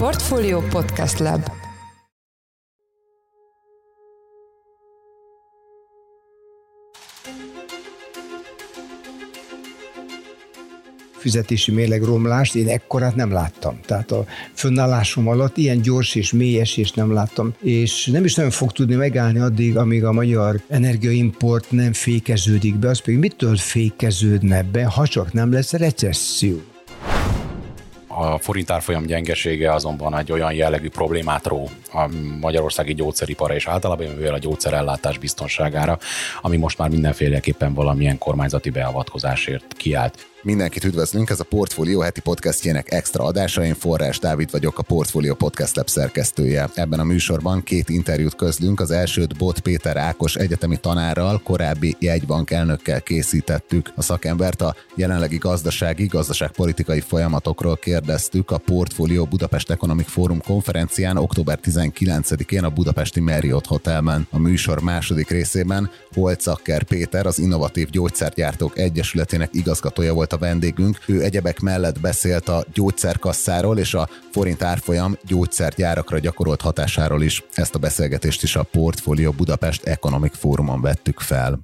Portfolio 0.00 0.60
Podcast 0.60 1.18
Lab 1.18 1.50
fizetési 11.18 11.72
mérleg 11.72 12.02
romlást 12.02 12.54
én 12.54 12.68
ekkorát 12.68 13.14
nem 13.14 13.32
láttam. 13.32 13.80
Tehát 13.86 14.10
a 14.10 14.24
fönnállásom 14.54 15.28
alatt 15.28 15.56
ilyen 15.56 15.80
gyors 15.80 16.14
és 16.14 16.32
mély 16.32 16.60
esést 16.60 16.96
nem 16.96 17.12
láttam, 17.12 17.54
és 17.62 18.06
nem 18.06 18.24
is 18.24 18.34
nagyon 18.34 18.50
fog 18.50 18.72
tudni 18.72 18.94
megállni 18.94 19.38
addig, 19.38 19.76
amíg 19.76 20.04
a 20.04 20.12
magyar 20.12 20.60
energiaimport 20.68 21.70
nem 21.70 21.92
fékeződik 21.92 22.76
be, 22.76 22.88
az 22.88 23.00
pedig 23.00 23.18
mitől 23.18 23.56
fékeződne 23.56 24.62
be, 24.62 24.84
ha 24.84 25.06
csak 25.06 25.32
nem 25.32 25.52
lesz 25.52 25.72
recesszió. 25.72 26.69
A 28.20 28.38
forint 28.38 28.70
árfolyam 28.70 29.06
gyengesége 29.06 29.72
azonban 29.72 30.18
egy 30.18 30.32
olyan 30.32 30.52
jellegű 30.52 30.88
problémát 30.88 31.46
ró 31.46 31.68
a 31.92 32.08
magyarországi 32.40 32.94
gyógyszeripara 32.94 33.54
és 33.54 33.66
általában 33.66 34.06
mivel 34.06 34.34
a 34.34 34.38
gyógyszerellátás 34.38 35.18
biztonságára, 35.18 35.98
ami 36.42 36.56
most 36.56 36.78
már 36.78 36.88
mindenféleképpen 36.88 37.74
valamilyen 37.74 38.18
kormányzati 38.18 38.70
beavatkozásért 38.70 39.74
kiállt. 39.76 40.29
Mindenkit 40.42 40.84
üdvözlünk, 40.84 41.30
ez 41.30 41.40
a 41.40 41.44
Portfolio 41.44 42.00
heti 42.00 42.20
podcastjének 42.20 42.92
extra 42.92 43.24
adása. 43.24 43.64
Én 43.64 43.74
Forrás 43.74 44.18
Dávid 44.18 44.50
vagyok, 44.50 44.78
a 44.78 44.82
Portfolio 44.82 45.34
Podcast 45.34 45.76
Lab 45.76 45.88
szerkesztője. 45.88 46.68
Ebben 46.74 47.00
a 47.00 47.04
műsorban 47.04 47.62
két 47.62 47.88
interjút 47.88 48.34
közlünk. 48.34 48.80
Az 48.80 48.90
elsőt 48.90 49.36
Bot 49.36 49.60
Péter 49.60 49.96
Ákos 49.96 50.36
egyetemi 50.36 50.76
tanárral, 50.76 51.40
korábbi 51.44 51.96
jegybank 51.98 52.50
elnökkel 52.50 53.02
készítettük. 53.02 53.92
A 53.96 54.02
szakembert 54.02 54.62
a 54.62 54.74
jelenlegi 54.94 55.36
gazdasági, 55.36 56.06
gazdaságpolitikai 56.06 57.00
folyamatokról 57.00 57.76
kérdeztük 57.76 58.50
a 58.50 58.58
Portfolio 58.58 59.24
Budapest 59.24 59.70
Economic 59.70 60.10
Forum 60.10 60.40
konferencián 60.42 61.16
október 61.16 61.58
19-én 61.62 62.64
a 62.64 62.70
budapesti 62.70 63.20
Marriott 63.20 63.66
Hotelben. 63.66 64.26
A 64.30 64.38
műsor 64.38 64.80
második 64.80 65.30
részében 65.30 65.90
Holcakker 66.14 66.82
Péter, 66.82 67.26
az 67.26 67.38
Innovatív 67.38 67.90
Gyógyszergyártók 67.90 68.78
Egyesületének 68.78 69.48
igazgatója 69.52 70.12
volt 70.14 70.29
volt 70.30 70.42
a 70.42 70.46
vendégünk. 70.46 70.98
Ő 71.06 71.22
egyebek 71.22 71.60
mellett 71.60 72.00
beszélt 72.00 72.48
a 72.48 72.64
gyógyszerkasszáról 72.74 73.78
és 73.78 73.94
a 73.94 74.08
forint 74.32 74.62
árfolyam 74.62 75.16
gyógyszergyárakra 75.26 76.18
gyakorolt 76.18 76.60
hatásáról 76.60 77.22
is. 77.22 77.44
Ezt 77.54 77.74
a 77.74 77.78
beszélgetést 77.78 78.42
is 78.42 78.56
a 78.56 78.62
Portfolio 78.62 79.30
Budapest 79.30 79.84
Economic 79.84 80.36
Fórumon 80.36 80.80
vettük 80.80 81.20
fel. 81.20 81.60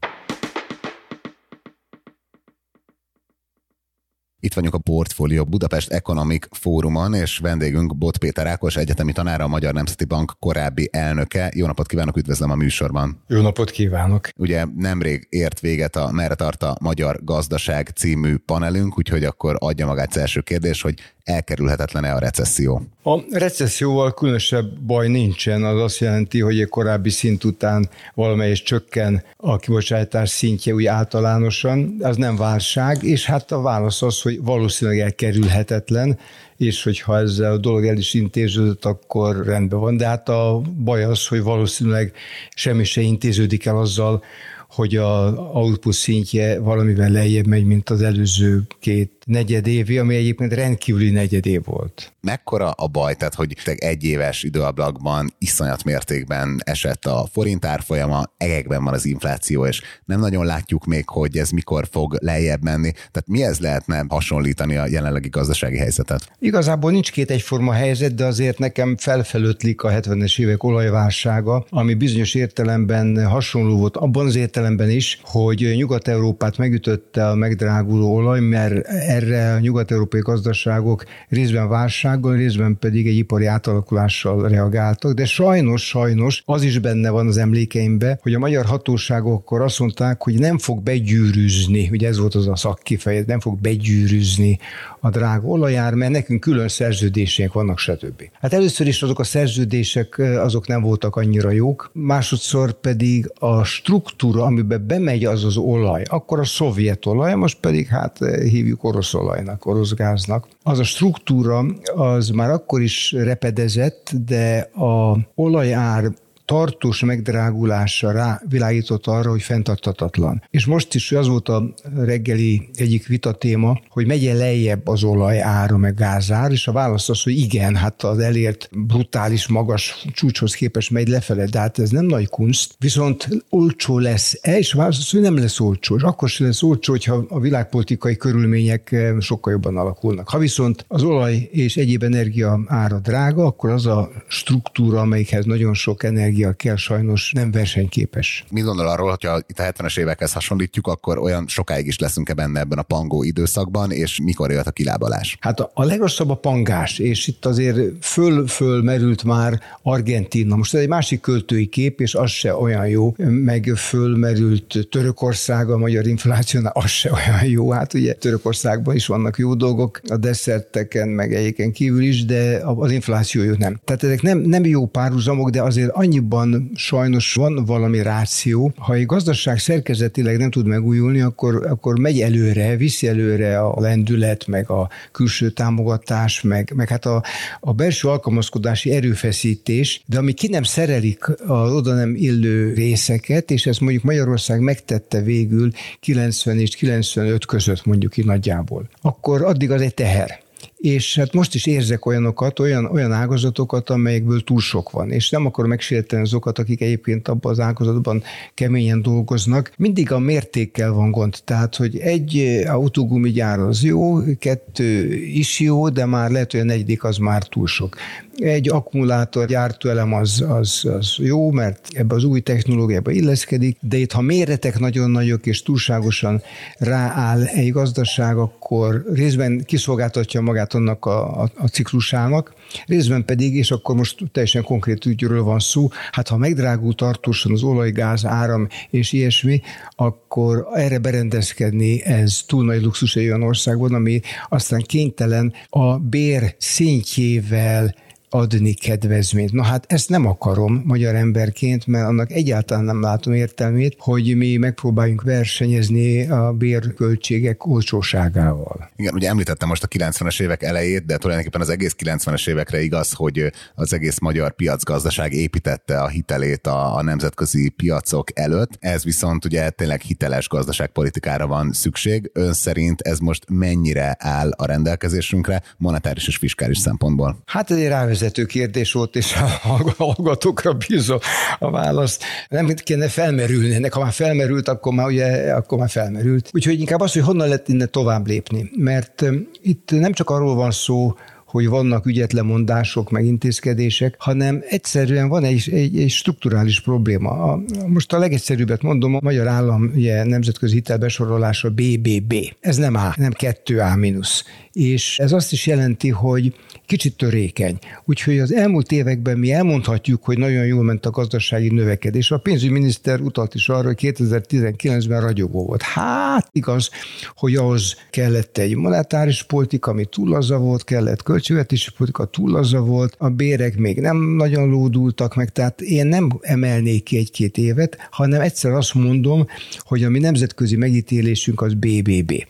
Itt 4.41 4.55
vagyunk 4.55 4.75
a 4.75 4.79
Portfolio 4.79 5.45
Budapest 5.45 5.91
Economic 5.91 6.47
Fórumon, 6.51 7.15
és 7.15 7.39
vendégünk 7.39 7.97
Bot 7.97 8.19
Péter 8.19 8.47
Ákos, 8.47 8.77
egyetemi 8.77 9.13
tanára, 9.13 9.45
a 9.45 9.49
Magyar 9.49 9.73
Nemzeti 9.73 10.05
Bank 10.05 10.33
korábbi 10.39 10.89
elnöke. 10.93 11.53
Jó 11.55 11.67
napot 11.67 11.87
kívánok, 11.87 12.17
üdvözlöm 12.17 12.51
a 12.51 12.55
műsorban. 12.55 13.23
Jó 13.29 13.41
napot 13.41 13.71
kívánok. 13.71 14.29
Ugye 14.37 14.65
nemrég 14.77 15.27
ért 15.31 15.61
véget 15.61 15.97
a 15.97 16.11
Merre 16.11 16.35
tart 16.35 16.63
a 16.63 16.77
Magyar 16.81 17.25
Gazdaság 17.25 17.89
című 17.89 18.37
panelünk, 18.37 18.99
úgyhogy 18.99 19.25
akkor 19.25 19.57
adja 19.59 19.87
magát 19.87 20.09
az 20.09 20.17
első 20.17 20.41
kérdés, 20.41 20.83
hogy 20.83 20.95
elkerülhetetlen-e 21.27 22.15
a 22.15 22.19
recesszió? 22.19 22.83
A 23.03 23.19
recesszióval 23.31 24.15
különösebb 24.15 24.79
baj 24.81 25.09
nincsen, 25.09 25.65
az 25.65 25.81
azt 25.81 25.99
jelenti, 25.99 26.41
hogy 26.41 26.61
egy 26.61 26.69
korábbi 26.69 27.11
szint 27.11 27.45
után 27.45 27.89
valamelyes 28.15 28.63
csökken 28.63 29.23
a 29.37 29.57
kibocsátás 29.57 30.31
szintje 30.31 30.75
úgy 30.75 30.87
általánosan, 30.87 31.97
az 32.01 32.17
nem 32.17 32.37
válság, 32.37 33.03
és 33.03 33.27
hát 33.27 33.53
a 33.53 33.61
válasz 33.61 34.03
az, 34.03 34.21
hogy 34.21 34.43
valószínűleg 34.43 35.01
elkerülhetetlen, 35.01 36.19
és 36.57 36.83
hogyha 36.83 37.19
ezzel 37.19 37.53
a 37.53 37.59
dolog 37.59 37.87
el 37.87 37.97
is 37.97 38.15
intéződött, 38.15 38.85
akkor 38.85 39.45
rendben 39.45 39.81
van. 39.81 39.97
De 39.97 40.07
hát 40.07 40.29
a 40.29 40.63
baj 40.85 41.05
az, 41.05 41.27
hogy 41.27 41.43
valószínűleg 41.43 42.13
semmi 42.55 42.85
se 42.85 43.01
intéződik 43.01 43.67
el 43.67 43.79
azzal, 43.79 44.23
hogy 44.69 44.97
a 44.97 45.33
output 45.53 45.95
szintje 45.95 46.59
valamivel 46.59 47.11
lejjebb 47.11 47.47
megy, 47.47 47.65
mint 47.65 47.91
az 47.91 48.03
előző 48.03 48.63
két 48.81 49.17
negyed 49.27 49.67
évi, 49.67 49.99
ami 49.99 50.15
egyébként 50.15 50.53
rendkívüli 50.53 51.11
negyed 51.11 51.47
év 51.47 51.65
volt. 51.65 52.13
Mekkora 52.21 52.71
a 52.71 52.87
baj, 52.87 53.15
tehát 53.15 53.35
hogy 53.35 53.57
egy 53.77 54.05
éves 54.05 54.43
időablakban 54.43 55.35
iszonyat 55.39 55.85
mértékben 55.85 56.61
esett 56.65 57.05
a 57.05 57.29
forint 57.33 57.65
árfolyama, 57.65 58.25
egekben 58.37 58.85
van 58.85 58.95
az 58.95 59.05
infláció, 59.05 59.67
és 59.67 59.83
nem 60.05 60.21
nagyon 60.21 60.45
látjuk 60.45 60.85
még, 60.85 61.09
hogy 61.09 61.37
ez 61.37 61.51
mikor 61.51 61.89
fog 61.91 62.17
lejjebb 62.21 62.63
menni. 62.63 62.91
Tehát 62.93 63.25
mi 63.27 63.43
ez 63.43 63.59
lehetne 63.59 64.05
hasonlítani 64.09 64.77
a 64.77 64.87
jelenlegi 64.87 65.29
gazdasági 65.29 65.77
helyzetet? 65.77 66.31
Igazából 66.39 66.91
nincs 66.91 67.13
két 67.13 67.31
egyforma 67.31 67.73
helyzet, 67.73 68.15
de 68.15 68.25
azért 68.25 68.59
nekem 68.59 68.97
felfelőtlik 68.97 69.83
a 69.83 69.91
70-es 69.91 70.41
évek 70.41 70.63
olajválsága, 70.63 71.67
ami 71.71 71.95
bizonyos 71.95 72.35
értelemben 72.35 73.27
hasonló 73.27 73.77
volt 73.77 73.97
abban 73.97 74.27
az 74.27 74.37
értelemben 74.57 74.91
is, 74.91 75.21
hogy 75.23 75.73
Nyugat-Európát 75.77 76.59
megütötte 76.59 77.29
a 77.29 77.35
megdráguló 77.35 78.15
olaj, 78.15 78.41
mert 78.41 78.87
erre 78.87 79.53
a 79.53 79.59
nyugat-európai 79.59 80.21
gazdaságok 80.21 81.05
részben 81.29 81.69
válsággal, 81.69 82.37
részben 82.37 82.79
pedig 82.79 83.07
egy 83.07 83.17
ipari 83.17 83.47
átalakulással 83.47 84.49
reagáltak, 84.49 85.13
de 85.13 85.25
sajnos, 85.25 85.87
sajnos 85.87 86.43
az 86.47 86.63
is 86.63 86.79
benne 86.79 87.11
van 87.11 87.27
az 87.27 87.37
emlékeimben, 87.37 88.19
hogy 88.23 88.35
a 88.35 88.39
magyar 88.39 88.65
hatóságok 88.65 89.33
akkor 89.33 89.61
azt 89.61 89.79
mondták, 89.79 90.23
hogy 90.23 90.39
nem 90.39 90.59
fog 90.59 90.83
begyűrűzni, 90.83 91.89
ugye 91.93 92.09
ez 92.09 92.19
volt 92.19 92.35
az 92.35 92.49
a 92.49 92.57
szakkifejezés, 92.57 93.27
nem 93.27 93.41
fog 93.41 93.61
begyűrűzni 93.61 94.59
a 95.01 95.11
drága 95.11 95.47
olajár, 95.47 95.95
mert 95.95 96.13
nekünk 96.13 96.41
külön 96.41 96.69
szerződéseink 96.69 97.53
vannak, 97.53 97.79
stb. 97.79 98.23
Hát 98.41 98.53
először 98.53 98.87
is 98.87 99.03
azok 99.03 99.19
a 99.19 99.25
szerződések 99.25 100.19
azok 100.19 100.67
nem 100.67 100.83
voltak 100.83 101.17
annyira 101.17 101.51
jók, 101.51 101.91
másodszor 101.93 102.73
pedig 102.73 103.33
a 103.39 103.65
struktúra, 103.65 104.46
amiben 104.47 104.87
bemegy 104.87 105.25
az 105.25 105.45
az 105.45 105.57
olaj, 105.57 106.03
akkor 106.09 106.39
a 106.39 106.45
szovjet 106.45 107.07
olaj, 107.07 107.35
most 107.35 107.61
pedig 107.61 107.87
hát 107.87 108.19
hívjuk 108.43 108.85
orosz 108.85 109.07
orosz 109.07 109.15
olajnak, 109.15 109.67
orosz 109.67 109.95
gáznak. 109.95 110.49
Az 110.63 110.79
a 110.79 110.85
struktúra 110.85 111.65
az 111.95 112.29
már 112.29 112.51
akkor 112.51 112.83
is 112.83 113.13
repedezett, 113.13 114.13
de 114.27 114.59
a 114.59 115.19
olajár 115.35 116.13
tartós 116.47 117.01
megdrágulása 117.01 118.11
rá 118.11 118.41
világított 118.49 119.07
arra, 119.07 119.31
hogy 119.31 119.43
fenntartatatlan. 119.43 120.43
És 120.51 120.67
most 120.67 120.95
is 120.95 121.13
az 121.13 121.29
volt 121.29 121.49
a 121.49 121.75
reggeli 121.97 122.69
egyik 122.75 123.07
vita 123.07 123.33
téma, 123.33 123.81
hogy 123.89 124.07
megye 124.07 124.35
lejjebb 124.35 124.89
az 124.89 125.03
olaj 125.03 125.41
ára 125.41 125.77
meg 125.77 125.95
gázár, 125.95 126.51
és 126.51 126.67
a 126.67 126.73
válasz 126.73 127.09
az, 127.09 127.23
hogy 127.23 127.39
igen, 127.39 127.75
hát 127.77 128.03
az 128.03 128.19
elért 128.19 128.69
brutális 128.73 129.49
magas 129.49 130.07
csúcshoz 130.13 130.55
képest 130.55 130.91
megy 130.91 131.09
lefele, 131.09 131.45
de 131.45 131.59
hát 131.59 131.79
ez 131.79 131.91
nem 131.91 132.05
nagy 132.05 132.29
kunst, 132.29 132.75
viszont 132.79 133.29
olcsó 133.51 133.99
lesz-e, 133.99 134.59
és 134.59 134.75
a 134.75 134.77
válasz 134.77 134.99
az, 134.99 135.11
hogy 135.11 135.21
nem 135.21 135.39
lesz 135.39 135.61
olcsó, 135.61 135.97
és 135.97 136.03
akkor 136.03 136.29
sem 136.29 136.47
lesz 136.47 136.63
olcsó, 136.63 136.93
hogyha 136.93 137.25
a 137.29 137.41
világpolitikai 137.41 138.17
körülmények 138.17 138.93
eh, 138.93 139.21
sokkal 139.21 139.53
jobban 139.53 139.77
alakulnak. 139.77 140.29
Ha 140.29 140.39
viszont 140.39 140.85
az 140.89 141.03
olaj 141.03 141.49
és 141.53 141.77
egyéb 141.77 142.03
energia 142.03 142.61
ára 142.67 142.99
drága, 142.99 143.45
akkor 143.45 143.71
az 143.71 143.87
a 143.87 144.11
struktúra, 144.29 145.01
amelyikhez 145.01 145.45
nagyon 145.45 145.75
sok 145.75 146.03
energia 146.05 146.36
energia 146.37 146.53
kell 146.53 146.77
sajnos 146.77 147.33
nem 147.33 147.51
versenyképes. 147.51 148.45
Mi 148.51 148.61
gondol 148.61 148.89
arról, 148.89 149.09
hogyha 149.09 149.39
itt 149.47 149.59
a 149.59 149.63
70-es 149.63 149.99
évekhez 149.99 150.33
hasonlítjuk, 150.33 150.87
akkor 150.87 151.19
olyan 151.19 151.47
sokáig 151.49 151.87
is 151.87 151.99
leszünk-e 151.99 152.35
benne 152.35 152.61
ebben 152.61 152.79
a 152.79 152.83
pangó 152.83 153.23
időszakban, 153.23 153.93
és 153.93 154.21
mikor 154.23 154.51
jött 154.51 154.67
a 154.67 154.71
kilábalás? 154.71 155.37
Hát 155.41 155.61
a, 155.61 155.71
a 155.75 155.85
legrosszabb 155.85 156.31
a 156.31 156.35
pangás, 156.35 156.99
és 156.99 157.27
itt 157.27 157.47
azért 157.47 158.05
föl-föl 158.05 158.83
merült 158.83 159.25
már 159.25 159.61
Argentina. 159.83 160.57
Most 160.57 160.75
ez 160.75 160.81
egy 160.81 160.89
másik 160.89 161.21
költői 161.21 161.67
kép, 161.67 162.01
és 162.01 162.15
az 162.15 162.31
se 162.31 162.55
olyan 162.55 162.89
jó, 162.89 163.15
meg 163.17 163.73
fölmerült 163.77 164.89
Törökország 164.91 165.71
a 165.71 165.79
magyar 165.79 166.07
inflációnál, 166.07 166.73
az 166.75 166.91
se 166.91 167.13
olyan 167.13 167.45
jó. 167.45 167.71
Hát 167.71 167.95
ugye 167.95 168.15
Törökországban 168.15 168.95
is 168.95 169.07
vannak 169.07 169.39
jó 169.39 169.55
dolgok, 169.55 170.01
a 170.09 170.17
desszerteken, 170.17 171.09
meg 171.09 171.35
egyébként 171.35 171.73
kívül 171.73 172.03
is, 172.03 172.25
de 172.25 172.61
az 172.65 172.91
infláció 172.91 173.55
nem. 173.59 173.81
Tehát 173.85 174.03
ezek 174.03 174.23
nem, 174.23 174.39
nem 174.39 174.65
jó 174.65 174.87
párhuzamok, 174.87 175.51
de 175.51 175.63
azért 175.63 175.91
annyi 175.93 176.19
annyiban 176.33 176.71
sajnos 176.75 177.35
van 177.35 177.65
valami 177.65 178.03
ráció. 178.03 178.73
Ha 178.77 178.95
egy 178.95 179.07
gazdaság 179.07 179.59
szerkezetileg 179.59 180.37
nem 180.37 180.51
tud 180.51 180.67
megújulni, 180.67 181.21
akkor, 181.21 181.67
akkor 181.67 181.99
megy 181.99 182.21
előre, 182.21 182.77
viszi 182.77 183.09
előre 183.09 183.61
a 183.61 183.81
lendület, 183.81 184.47
meg 184.47 184.71
a 184.71 184.89
külső 185.13 185.51
támogatás, 185.51 186.43
meg, 186.43 186.73
meg 186.75 186.89
hát 186.89 187.07
a, 187.07 187.23
a 187.61 187.73
belső 187.73 188.09
alkalmazkodási 188.09 188.91
erőfeszítés, 188.91 190.03
de 190.07 190.19
ami 190.19 190.33
ki 190.33 190.49
nem 190.49 190.63
szerelik 190.63 191.29
az 191.47 191.73
oda 191.73 191.95
nem 191.95 192.15
illő 192.15 192.73
részeket, 192.75 193.51
és 193.51 193.67
ezt 193.67 193.81
mondjuk 193.81 194.03
Magyarország 194.03 194.61
megtette 194.61 195.23
végül 195.23 195.71
90 196.01 196.59
és 196.59 196.77
95 196.77 197.47
között 197.47 197.85
mondjuk 197.85 198.13
ki 198.13 198.23
nagyjából, 198.23 198.89
akkor 199.01 199.43
addig 199.43 199.71
az 199.71 199.81
egy 199.81 199.95
teher 199.95 200.45
és 200.77 201.17
hát 201.17 201.33
most 201.33 201.55
is 201.55 201.67
érzek 201.67 202.07
olyanokat, 202.07 202.59
olyan, 202.59 202.85
olyan 202.85 203.13
ágazatokat, 203.13 203.91
amelyekből 203.91 204.45
túl 204.45 204.61
sok 204.61 204.91
van, 204.91 205.11
és 205.11 205.31
nem 205.31 205.47
akarom 205.47 205.71
megsérteni 205.71 206.23
azokat, 206.23 206.59
akik 206.59 206.81
egyébként 206.81 207.29
abban 207.29 207.53
az 207.53 207.61
ágazatban 207.61 208.23
keményen 208.55 209.03
dolgoznak. 209.03 209.73
Mindig 209.77 210.13
a 210.13 210.19
mértékkel 210.19 210.93
van 210.93 211.11
gond, 211.11 211.37
tehát, 211.45 211.77
hogy 211.77 211.99
egy 211.99 212.63
autógumi 212.67 213.31
gyár 213.31 213.59
az 213.59 213.83
jó, 213.83 214.19
kettő 214.39 215.15
is 215.15 215.61
jó, 215.61 215.89
de 215.89 216.05
már 216.05 216.31
lehet, 216.31 216.51
hogy 216.51 216.61
a 216.61 216.65
negyedik 216.65 217.05
az 217.05 217.17
már 217.17 217.43
túl 217.43 217.67
sok. 217.67 217.97
Egy 218.37 218.69
akkumulátor 218.69 219.47
gyártóelem 219.47 220.13
az, 220.13 220.45
az, 220.49 220.85
az 220.99 221.15
jó, 221.19 221.51
mert 221.51 221.89
ebbe 221.93 222.15
az 222.15 222.25
új 222.25 222.41
technológiába 222.41 223.11
illeszkedik, 223.11 223.77
de 223.81 223.97
itt 223.97 224.13
ha 224.13 224.21
méretek 224.21 224.79
nagyon 224.79 225.11
nagyok 225.11 225.47
és 225.47 225.63
túlságosan 225.63 226.43
rááll 226.79 227.43
egy 227.43 227.73
gazdaság, 227.73 228.37
akkor 228.37 229.05
részben 229.13 229.65
kiszolgáltatja 229.65 230.41
magát 230.41 230.66
annak 230.75 231.05
a, 231.05 231.43
a, 231.43 231.51
a 231.57 231.67
ciklusának, 231.67 232.55
részben 232.87 233.25
pedig, 233.25 233.55
és 233.55 233.71
akkor 233.71 233.97
most 233.97 234.19
teljesen 234.33 234.63
konkrét 234.63 235.07
ügyről 235.07 235.43
van 235.43 235.59
szó, 235.59 235.89
hát 236.11 236.29
ha 236.29 236.37
megdrágul 236.37 236.95
tartósan 236.95 237.53
az 237.53 237.63
olaj, 237.63 237.93
áram 238.23 238.69
és 238.91 239.13
ilyesmi, 239.13 239.61
akkor 239.91 240.67
erre 240.75 240.99
berendezkedni 240.99 242.03
ez 242.05 242.41
túl 242.47 242.65
nagy 242.65 242.83
luxus 242.83 243.17
egy 243.17 243.27
olyan 243.27 243.43
országban, 243.43 243.95
ami 243.95 244.21
aztán 244.49 244.83
kénytelen 244.87 245.53
a 245.69 245.99
bér 245.99 246.55
szintjével 246.59 247.95
adni 248.37 248.75
kedvezményt. 248.75 249.53
Na 249.53 249.63
hát 249.63 249.85
ezt 249.89 250.09
nem 250.09 250.27
akarom 250.27 250.83
magyar 250.85 251.15
emberként, 251.15 251.87
mert 251.87 252.07
annak 252.07 252.33
egyáltalán 252.33 252.85
nem 252.85 253.01
látom 253.01 253.33
értelmét, 253.33 253.97
hogy 253.99 254.37
mi 254.37 254.57
megpróbáljunk 254.57 255.23
versenyezni 255.23 256.29
a 256.29 256.53
bérköltségek 256.53 257.67
olcsóságával. 257.67 258.91
Igen, 258.97 259.15
ugye 259.15 259.29
említettem 259.29 259.69
most 259.69 259.83
a 259.83 259.89
90-es 259.89 260.41
évek 260.41 260.63
elejét, 260.63 261.07
de 261.07 261.17
tulajdonképpen 261.17 261.61
az 261.61 261.69
egész 261.69 261.95
90-es 261.99 262.49
évekre 262.49 262.83
igaz, 262.83 263.13
hogy 263.13 263.53
az 263.75 263.93
egész 263.93 264.19
magyar 264.19 264.55
piacgazdaság 264.55 265.33
építette 265.33 266.01
a 266.01 266.09
hitelét 266.09 266.67
a, 266.67 266.97
a 266.97 267.03
nemzetközi 267.03 267.69
piacok 267.69 268.39
előtt. 268.39 268.71
Ez 268.79 269.05
viszont 269.05 269.45
ugye 269.45 269.71
tényleg 269.71 270.01
hiteles 270.01 270.49
gazdaságpolitikára 270.49 271.47
van 271.47 271.73
szükség. 271.73 272.31
Ön 272.33 272.53
szerint 272.53 273.01
ez 273.01 273.19
most 273.19 273.45
mennyire 273.49 274.17
áll 274.19 274.51
a 274.51 274.67
rendelkezésünkre 274.67 275.63
monetáris 275.77 276.29
és 276.29 276.37
fiskális 276.37 276.79
szempontból? 276.79 277.43
Hát 277.47 277.71
egy 277.71 277.87
rávezető 278.27 278.45
kérdés 278.45 278.93
volt, 278.93 279.17
és 279.17 279.35
a 279.35 279.69
hallgatókra 279.97 280.73
bízom 280.73 281.19
a 281.59 281.71
választ. 281.71 282.25
Nem 282.49 282.67
kéne 282.67 283.09
felmerülni 283.09 283.75
ennek, 283.75 283.93
ha 283.93 284.01
már 284.01 284.13
felmerült, 284.13 284.69
akkor 284.69 284.93
már, 284.93 285.07
ugye, 285.07 285.53
akkor 285.53 285.79
már 285.79 285.91
felmerült. 285.91 286.51
Úgyhogy 286.53 286.81
inkább 286.81 287.01
az, 287.01 287.13
hogy 287.13 287.23
honnan 287.23 287.49
lehet 287.49 287.69
innen 287.69 287.91
tovább 287.91 288.27
lépni. 288.27 288.71
Mert 288.77 289.25
itt 289.63 289.91
nem 289.91 290.13
csak 290.13 290.31
arról 290.31 290.55
van 290.55 290.71
szó, 290.71 291.15
hogy 291.47 291.69
vannak 291.69 292.07
ügyetlen 292.07 292.45
mondások, 292.45 293.11
meg 293.11 293.25
intézkedések, 293.25 294.15
hanem 294.19 294.63
egyszerűen 294.69 295.29
van 295.29 295.45
egy, 295.45 295.69
egy, 295.73 295.99
egy 295.99 296.11
strukturális 296.11 296.81
probléma. 296.81 297.31
A, 297.31 297.61
most 297.87 298.13
a 298.13 298.19
legegyszerűbbet 298.19 298.83
mondom, 298.83 299.15
a 299.15 299.19
magyar 299.23 299.47
állam 299.47 299.91
ugye, 299.95 300.25
nemzetközi 300.25 300.75
hitelbesorolása 300.75 301.71
BBB. 301.71 302.35
Ez 302.61 302.77
nem 302.77 302.95
A, 302.95 303.13
nem 303.17 303.33
2A 303.39 303.99
mínusz. 303.99 304.45
És 304.77 305.19
ez 305.19 305.33
azt 305.33 305.53
is 305.53 305.67
jelenti, 305.67 306.09
hogy 306.09 306.55
kicsit 306.87 307.17
törékeny. 307.17 307.79
Úgyhogy 308.05 308.39
az 308.39 308.53
elmúlt 308.53 308.93
években 308.93 309.39
mi 309.39 309.53
elmondhatjuk, 309.53 310.25
hogy 310.25 310.39
nagyon 310.39 310.67
jól 310.67 310.83
ment 310.83 311.07
a 311.07 311.11
gazdasági 311.11 311.69
növekedés. 311.69 312.31
A 312.31 312.39
pénzügyminiszter 312.39 313.21
utalt 313.21 313.55
is 313.55 313.69
arra, 313.69 313.87
hogy 313.87 313.99
2019-ben 314.01 315.21
ragyogó 315.21 315.65
volt. 315.65 315.83
Hát 315.83 316.49
igaz, 316.53 316.91
hogy 317.37 317.55
ahhoz 317.55 317.97
kellett 318.11 318.59
egy 318.59 318.75
monetáris 318.75 319.43
politika, 319.43 319.91
ami 319.91 320.05
túl 320.05 320.29
laza 320.29 320.59
volt, 320.59 320.85
kellett 320.85 321.23
költségvetési 321.23 321.91
politika, 321.97 322.25
túl 322.25 322.51
laza 322.51 322.81
volt, 322.81 323.15
a 323.19 323.29
bérek 323.29 323.77
még 323.77 324.01
nem 324.01 324.17
nagyon 324.17 324.69
lódultak 324.69 325.35
meg, 325.35 325.53
tehát 325.53 325.81
én 325.81 326.07
nem 326.07 326.29
emelnék 326.41 327.03
ki 327.03 327.17
egy-két 327.17 327.59
évet, 327.59 328.09
hanem 328.11 328.41
egyszer 328.41 328.73
azt 328.73 328.95
mondom, 328.95 329.47
hogy 329.79 330.05
a 330.05 330.11
mi 330.11 330.19
nemzetközi 330.19 330.77
megítélésünk 330.77 331.61
az 331.61 331.75
BBB. 331.75 332.45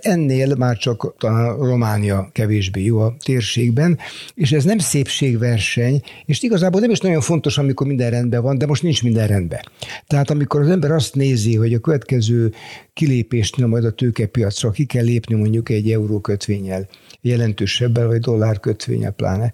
Ennél 0.00 0.54
már 0.54 0.76
csak 0.76 1.14
talán 1.18 1.63
Románia 1.64 2.28
kevésbé 2.32 2.84
jó 2.84 2.98
a 2.98 3.16
térségben, 3.24 3.98
és 4.34 4.52
ez 4.52 4.64
nem 4.64 4.78
szépségverseny, 4.78 6.02
és 6.24 6.42
igazából 6.42 6.80
nem 6.80 6.90
is 6.90 6.98
nagyon 6.98 7.20
fontos, 7.20 7.58
amikor 7.58 7.86
minden 7.86 8.10
rendben 8.10 8.42
van, 8.42 8.58
de 8.58 8.66
most 8.66 8.82
nincs 8.82 9.02
minden 9.02 9.26
rendben. 9.26 9.60
Tehát 10.06 10.30
amikor 10.30 10.60
az 10.60 10.68
ember 10.68 10.90
azt 10.90 11.14
nézi, 11.14 11.56
hogy 11.56 11.74
a 11.74 11.78
következő 11.78 12.52
kilépésnél 12.92 13.66
majd 13.66 13.84
a 13.84 13.92
tőkepiacra 13.92 14.70
ki 14.70 14.84
kell 14.84 15.04
lépni 15.04 15.34
mondjuk 15.34 15.68
egy 15.68 15.90
eurókötvényel, 15.90 16.88
jelentősebbel, 17.20 18.06
vagy 18.06 18.20
dollárkötvényel 18.20 19.12
pláne, 19.12 19.52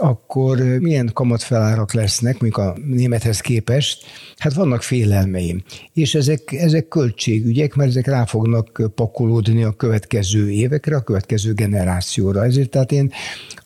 akkor 0.00 0.58
milyen 0.58 1.10
kamatfelárak 1.12 1.92
lesznek, 1.92 2.40
mondjuk 2.40 2.56
a 2.56 2.76
némethez 2.86 3.40
képest, 3.40 4.04
hát 4.36 4.54
vannak 4.54 4.82
félelmeim. 4.82 5.62
És 5.92 6.14
ezek, 6.14 6.52
ezek 6.52 6.88
költségügyek, 6.88 7.74
mert 7.74 7.90
ezek 7.90 8.06
rá 8.06 8.24
fognak 8.24 8.92
pakolódni 8.94 9.62
a 9.62 9.72
következő 9.72 10.50
évekre, 10.50 10.96
a 10.96 11.02
következő 11.02 11.52
generációra. 11.52 12.44
Ezért 12.44 12.70
tehát 12.70 12.92
én 12.92 13.12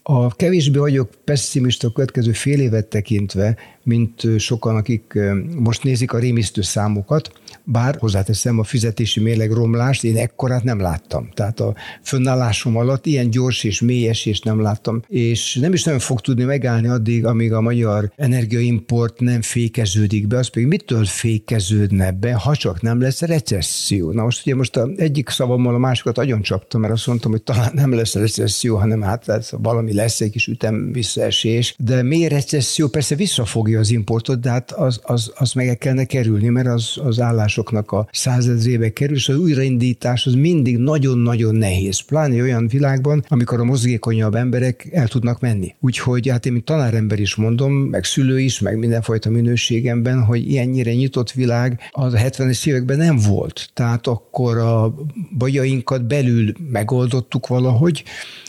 a 0.07 0.35
kevésbé 0.35 0.79
vagyok 0.79 1.11
pessimista 1.25 1.89
a 1.89 1.93
következő 1.93 2.33
fél 2.33 2.61
évet 2.61 2.87
tekintve, 2.87 3.57
mint 3.83 4.39
sokan, 4.39 4.77
akik 4.77 5.19
most 5.57 5.83
nézik 5.83 6.13
a 6.13 6.19
rémisztő 6.19 6.63
számokat, 6.63 7.33
bár 7.65 7.97
hozzáteszem 7.99 8.59
a 8.59 8.65
fizetési 8.65 9.21
mérleg 9.21 9.51
romlást, 9.51 10.05
én 10.05 10.17
ekkorát 10.17 10.63
nem 10.65 10.81
láttam. 10.81 11.29
Tehát 11.35 11.61
a 11.61 11.75
fönnállásom 12.03 12.77
alatt 12.77 13.07
ilyen 13.07 13.31
gyors 13.31 13.65
és 13.65 13.81
mély 13.81 14.09
esést 14.09 14.45
nem 14.45 14.61
láttam, 14.61 15.03
és 15.09 15.55
nem 15.55 15.73
is 15.73 15.85
nagyon 15.85 16.01
fog 16.01 16.21
tudni 16.21 16.45
megállni 16.45 16.89
addig, 16.89 17.25
amíg 17.27 17.53
a 17.53 17.61
magyar 17.61 18.13
energiaimport 18.17 19.21
nem 19.21 19.43
fékeződik 19.43 20.27
be, 20.27 20.37
az 20.37 20.49
pedig 20.49 20.67
mitől 20.67 21.05
fékeződne 21.05 22.13
be, 22.13 22.35
ha 22.35 22.57
csak 22.57 22.83
nem 22.83 23.01
lesz 23.01 23.21
recesszió. 23.21 24.13
Na 24.13 24.23
most 24.23 24.47
ugye 24.47 24.55
most 24.55 24.77
a 24.77 24.89
egyik 24.97 25.29
szavammal 25.29 25.75
a 25.75 25.79
másikat 25.79 26.19
agyon 26.19 26.43
csaptam, 26.43 26.81
mert 26.81 26.93
azt 26.93 27.07
mondtam, 27.07 27.31
hogy 27.31 27.43
talán 27.43 27.71
nem 27.75 27.95
lesz 27.95 28.15
recesszió, 28.15 28.77
hanem 28.77 29.03
hát 29.03 29.27
lesz, 29.27 29.51
valami 29.51 29.93
lesz 29.95 30.21
egy 30.21 30.31
kis 30.31 30.47
ütem 30.47 30.93
visszaesés, 30.93 31.75
de 31.79 32.03
mély 32.03 32.29
recesszió 32.29 32.89
persze 32.89 33.15
visszafogja 33.15 33.79
az 33.79 33.91
importot, 33.91 34.41
de 34.41 34.51
hát 34.51 34.73
az, 34.73 35.01
az, 35.03 35.33
az 35.35 35.53
meg 35.53 35.79
kellene 35.79 36.05
kerülni, 36.05 36.49
mert 36.49 36.67
az, 36.67 36.93
az 36.97 37.21
állásoknak 37.21 37.93
a 37.93 38.09
százezrébe 38.13 38.93
kerül, 38.93 39.17
és 39.17 39.29
az 39.29 39.37
újraindítás 39.37 40.27
az 40.27 40.35
mindig 40.35 40.77
nagyon-nagyon 40.77 41.55
nehéz, 41.55 42.01
pláne 42.01 42.43
olyan 42.43 42.67
világban, 42.67 43.25
amikor 43.29 43.61
a 43.61 43.65
mozgékonyabb 43.65 44.35
emberek 44.35 44.89
el 44.93 45.09
tudnak 45.09 45.41
menni. 45.41 45.75
Úgyhogy 45.81 46.29
hát 46.29 46.47
én, 46.47 46.53
mint 46.53 46.65
tanárember 46.65 47.21
is 47.21 47.35
mondom, 47.35 47.73
meg 47.73 48.05
szülő 48.05 48.41
is, 48.41 48.61
meg 48.61 48.79
mindenfajta 48.79 49.31
minőségemben, 49.31 50.25
hogy 50.25 50.51
ilyennyire 50.51 50.93
nyitott 50.93 51.31
világ 51.31 51.81
az 51.91 52.13
a 52.13 52.19
70-es 52.19 52.67
években 52.67 52.97
nem 52.97 53.17
volt. 53.17 53.71
Tehát 53.75 54.07
akkor 54.07 54.59
a 54.59 54.95
bajainkat 55.39 56.07
belül 56.07 56.53
megoldottuk 56.71 57.47
valahogy, 57.47 58.05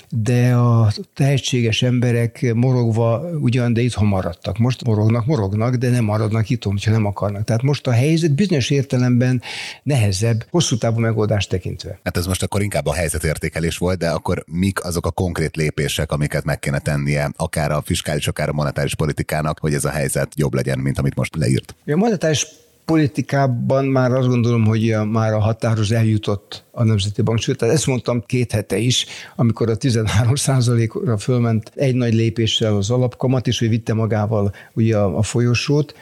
de 0.09 0.53
a 0.53 0.93
tehetséges 1.35 1.81
emberek 1.81 2.53
morogva 2.53 3.29
ugyan, 3.39 3.73
de 3.73 3.81
itthon 3.81 4.07
maradtak. 4.07 4.57
Most 4.57 4.83
morognak, 4.83 5.25
morognak, 5.25 5.75
de 5.75 5.89
nem 5.89 6.03
maradnak 6.03 6.49
itthon, 6.49 6.71
hogyha 6.71 6.91
nem 6.91 7.05
akarnak. 7.05 7.43
Tehát 7.43 7.61
most 7.61 7.87
a 7.87 7.91
helyzet 7.91 8.35
bizonyos 8.35 8.69
értelemben 8.69 9.41
nehezebb, 9.83 10.45
hosszú 10.49 10.77
távú 10.77 10.99
megoldást 10.99 11.49
tekintve. 11.49 11.99
Hát 12.03 12.17
ez 12.17 12.25
most 12.25 12.43
akkor 12.43 12.61
inkább 12.61 12.85
a 12.85 12.93
helyzetértékelés 12.93 13.77
volt, 13.77 13.97
de 13.97 14.09
akkor 14.09 14.43
mik 14.47 14.85
azok 14.85 15.05
a 15.05 15.11
konkrét 15.11 15.55
lépések, 15.55 16.11
amiket 16.11 16.43
meg 16.43 16.59
kéne 16.59 16.79
tennie, 16.79 17.31
akár 17.35 17.71
a 17.71 17.81
fiskális, 17.85 18.27
akár 18.27 18.49
a 18.49 18.53
monetáris 18.53 18.95
politikának, 18.95 19.59
hogy 19.59 19.73
ez 19.73 19.85
a 19.85 19.89
helyzet 19.89 20.31
jobb 20.35 20.53
legyen, 20.53 20.79
mint 20.79 20.99
amit 20.99 21.15
most 21.15 21.35
leírt? 21.35 21.75
A 21.85 21.95
monetáris 21.95 22.47
politikában 22.85 23.85
már 23.85 24.11
azt 24.11 24.27
gondolom, 24.27 24.65
hogy 24.65 24.95
már 25.11 25.33
a 25.33 25.39
határoz 25.39 25.91
eljutott 25.91 26.63
a 26.71 26.83
Nemzeti 26.83 27.21
Bank. 27.21 27.39
Sőt, 27.39 27.61
ezt 27.61 27.87
mondtam 27.87 28.23
két 28.25 28.51
hete 28.51 28.77
is, 28.77 29.05
amikor 29.35 29.69
a 29.69 29.77
13% 29.77 31.01
ra 31.05 31.17
fölment 31.17 31.71
egy 31.75 31.95
nagy 31.95 32.13
lépéssel 32.13 32.75
az 32.75 32.89
alapkamat, 32.89 33.47
és 33.47 33.59
hogy 33.59 33.69
vitte 33.69 33.93
magával 33.93 34.51
ugye 34.73 34.97
a, 34.97 35.17
a 35.17 35.21
folyosót, 35.21 35.93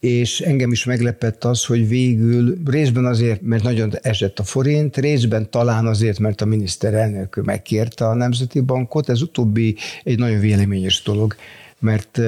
és 0.00 0.40
engem 0.40 0.72
is 0.72 0.84
meglepett 0.84 1.44
az, 1.44 1.64
hogy 1.64 1.88
végül 1.88 2.56
részben 2.64 3.04
azért, 3.04 3.42
mert 3.42 3.62
nagyon 3.62 3.92
esett 4.02 4.38
a 4.38 4.42
forint, 4.42 4.96
részben 4.96 5.50
talán 5.50 5.86
azért, 5.86 6.18
mert 6.18 6.40
a 6.40 6.44
miniszterelnök 6.44 7.44
megkérte 7.44 8.06
a 8.06 8.14
Nemzeti 8.14 8.60
Bankot, 8.60 9.08
ez 9.08 9.22
utóbbi 9.22 9.76
egy 10.04 10.18
nagyon 10.18 10.40
véleményes 10.40 11.02
dolog 11.02 11.34
mert 11.80 12.20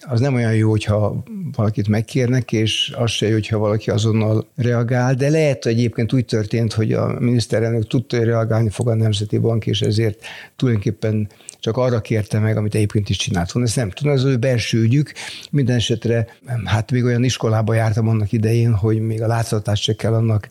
az 0.00 0.20
nem 0.20 0.34
olyan 0.34 0.54
jó, 0.54 0.70
hogyha 0.70 1.22
valakit 1.52 1.88
megkérnek, 1.88 2.52
és 2.52 2.94
az 2.96 3.10
se 3.10 3.26
jó, 3.26 3.32
hogyha 3.32 3.58
valaki 3.58 3.90
azonnal 3.90 4.46
reagál, 4.56 5.14
de 5.14 5.28
lehet, 5.28 5.64
hogy 5.64 5.72
egyébként 5.72 6.12
úgy 6.12 6.24
történt, 6.24 6.72
hogy 6.72 6.92
a 6.92 7.16
miniszterelnök 7.20 7.86
tudta, 7.86 8.16
hogy 8.16 8.26
reagálni 8.26 8.70
fog 8.70 8.88
a 8.88 8.94
Nemzeti 8.94 9.38
Bank, 9.38 9.66
és 9.66 9.80
ezért 9.80 10.24
tulajdonképpen 10.56 11.28
csak 11.60 11.76
arra 11.76 12.00
kérte 12.00 12.38
meg, 12.38 12.56
amit 12.56 12.74
egyébként 12.74 13.08
is 13.08 13.16
csinált 13.16 13.52
volna. 13.52 13.68
Ezt 13.68 13.76
nem 13.76 13.90
tudom, 13.90 14.12
ez 14.12 14.24
az 14.24 14.30
ő 14.30 14.36
belső 14.36 14.80
ügyük. 14.80 15.12
Minden 15.50 15.76
esetre, 15.76 16.26
hát 16.64 16.90
még 16.90 17.04
olyan 17.04 17.24
iskolába 17.24 17.74
jártam 17.74 18.08
annak 18.08 18.32
idején, 18.32 18.74
hogy 18.74 19.00
még 19.00 19.22
a 19.22 19.26
láthatást 19.26 19.82
se 19.82 19.94
kell 19.94 20.14
annak 20.14 20.48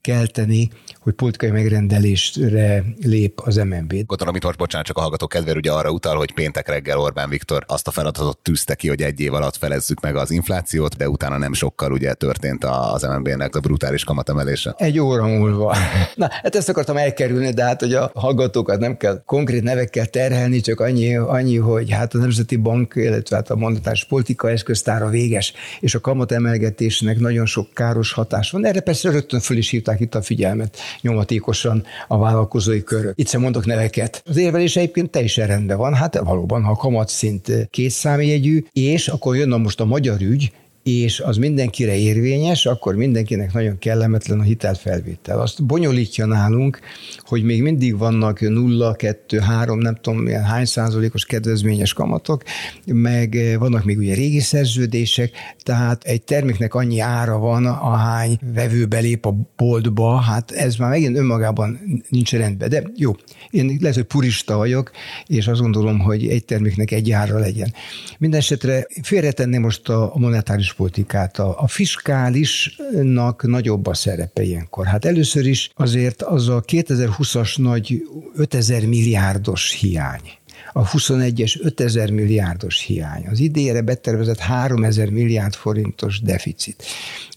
kelteni, 0.00 0.70
hogy 1.04 1.12
politikai 1.12 1.50
megrendelésre 1.50 2.84
lép 3.02 3.40
az 3.40 3.56
MNB. 3.56 4.06
Gondolom, 4.06 4.34
itt 4.34 4.44
most 4.44 4.58
bocsánat, 4.58 4.86
csak 4.86 4.96
a 4.96 5.00
hallgató 5.00 5.26
kedvér 5.26 5.56
ugye 5.56 5.72
arra 5.72 5.90
utal, 5.90 6.16
hogy 6.16 6.32
péntek 6.32 6.68
reggel 6.68 6.98
Orbán 6.98 7.28
Viktor 7.28 7.64
azt 7.66 7.88
a 7.88 7.90
feladatot 7.90 8.38
tűzte 8.38 8.74
ki, 8.74 8.88
hogy 8.88 9.02
egy 9.02 9.20
év 9.20 9.34
alatt 9.34 9.56
felezzük 9.56 10.00
meg 10.00 10.16
az 10.16 10.30
inflációt, 10.30 10.96
de 10.96 11.08
utána 11.08 11.38
nem 11.38 11.52
sokkal 11.52 11.92
ugye 11.92 12.14
történt 12.14 12.64
az 12.64 13.02
MNB-nek 13.02 13.56
a 13.56 13.60
brutális 13.60 14.04
kamatemelése. 14.04 14.74
Egy 14.78 14.98
óra 14.98 15.26
múlva. 15.26 15.76
Na, 16.14 16.28
hát 16.30 16.56
ezt 16.56 16.68
akartam 16.68 16.96
elkerülni, 16.96 17.50
de 17.50 17.64
hát, 17.64 17.80
hogy 17.80 17.94
a 17.94 18.10
hallgatókat 18.14 18.78
nem 18.78 18.96
kell 18.96 19.22
konkrét 19.26 19.62
nevekkel 19.62 20.06
terhelni, 20.06 20.60
csak 20.60 20.80
annyi, 20.80 21.16
annyi 21.16 21.56
hogy 21.56 21.90
hát 21.90 22.14
a 22.14 22.18
Nemzeti 22.18 22.56
Bank, 22.56 22.92
illetve 22.96 23.36
hát 23.36 23.50
a 23.50 23.56
monetáris 23.56 24.04
politika 24.04 24.50
eszköztára 24.50 25.08
véges, 25.08 25.52
és 25.80 25.94
a 25.94 26.00
kamatemelgetésnek 26.00 27.18
nagyon 27.18 27.46
sok 27.46 27.74
káros 27.74 28.12
hatás 28.12 28.50
van. 28.50 28.66
Erre 28.66 28.80
persze 28.80 29.10
rögtön 29.10 29.40
föl 29.40 29.56
is 29.56 29.70
hívták 29.70 30.00
itt 30.00 30.14
a 30.14 30.22
figyelmet 30.22 30.78
nyomatékosan 31.00 31.84
a 32.08 32.18
vállalkozói 32.18 32.82
körök. 32.82 33.12
Itt 33.18 33.28
sem 33.28 33.40
mondok 33.40 33.66
neveket. 33.66 34.22
Az 34.26 34.36
érvelés 34.36 34.76
egyébként 34.76 35.10
teljesen 35.10 35.46
rendben 35.46 35.76
van, 35.76 35.94
hát 35.94 36.18
valóban, 36.18 36.62
ha 36.62 36.70
a 36.70 36.76
kamatszint 36.76 37.68
két 37.70 37.90
számjegyű, 37.90 38.64
és 38.72 39.08
akkor 39.08 39.36
jön 39.36 39.60
most 39.60 39.80
a 39.80 39.84
magyar 39.84 40.20
ügy, 40.20 40.52
és 40.84 41.20
az 41.20 41.36
mindenkire 41.36 41.96
érvényes, 41.96 42.66
akkor 42.66 42.94
mindenkinek 42.94 43.52
nagyon 43.52 43.78
kellemetlen 43.78 44.40
a 44.40 44.42
hitelfelvétel. 44.42 45.40
Azt 45.40 45.64
bonyolítja 45.64 46.26
nálunk, 46.26 46.80
hogy 47.18 47.42
még 47.42 47.62
mindig 47.62 47.98
vannak 47.98 48.40
0, 48.40 48.94
2, 48.94 49.38
3, 49.38 49.78
nem 49.78 49.94
tudom 50.00 50.26
hány 50.26 50.64
százalékos 50.64 51.24
kedvezményes 51.24 51.92
kamatok, 51.92 52.42
meg 52.86 53.56
vannak 53.58 53.84
még 53.84 53.98
ugye 53.98 54.14
régi 54.14 54.40
szerződések, 54.40 55.30
tehát 55.62 56.04
egy 56.04 56.22
terméknek 56.22 56.74
annyi 56.74 57.00
ára 57.00 57.38
van, 57.38 57.66
ahány 57.66 58.38
vevő 58.54 58.86
belép 58.86 59.26
a 59.26 59.36
boltba, 59.56 60.16
hát 60.16 60.50
ez 60.50 60.76
már 60.76 60.90
megint 60.90 61.16
önmagában 61.16 61.80
nincs 62.08 62.32
rendben. 62.32 62.68
De 62.68 62.82
jó, 62.96 63.12
én 63.50 63.78
lehet, 63.80 63.96
hogy 63.96 64.04
purista 64.04 64.56
vagyok, 64.56 64.90
és 65.26 65.46
azt 65.46 65.60
gondolom, 65.60 65.98
hogy 65.98 66.26
egy 66.26 66.44
terméknek 66.44 66.90
egy 66.90 67.10
ára 67.10 67.38
legyen. 67.38 67.74
Mindenesetre 68.18 68.86
félretenném 69.02 69.60
most 69.60 69.88
a 69.88 70.12
monetáris 70.14 70.73
politikát. 70.76 71.38
A, 71.38 71.60
a 71.60 71.66
fiskálisnak 71.66 73.46
nagyobb 73.46 73.86
a 73.86 73.94
szerepe 73.94 74.42
ilyenkor. 74.42 74.86
Hát 74.86 75.04
először 75.04 75.46
is 75.46 75.70
azért 75.74 76.22
az 76.22 76.48
a 76.48 76.62
2020-as 76.66 77.62
nagy 77.62 78.02
5000 78.34 78.86
milliárdos 78.86 79.72
hiány, 79.72 80.30
a 80.72 80.88
21-es 80.88 81.60
5000 81.62 82.10
milliárdos 82.10 82.80
hiány, 82.80 83.26
az 83.30 83.40
idénre 83.40 83.80
betervezett 83.80 84.38
3000 84.38 85.10
milliárd 85.10 85.54
forintos 85.54 86.20
deficit. 86.20 86.84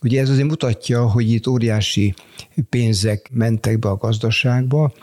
Ugye 0.02 0.22
ez 0.22 0.30
azért 0.30 0.48
mutatja, 0.48 1.10
hogy 1.10 1.32
itt 1.32 1.48
óriási 1.48 2.14
pénzek 2.70 3.30
mentek 3.32 3.80
be 3.80 3.90
a 3.90 3.96
gazdaságba, 3.96 4.94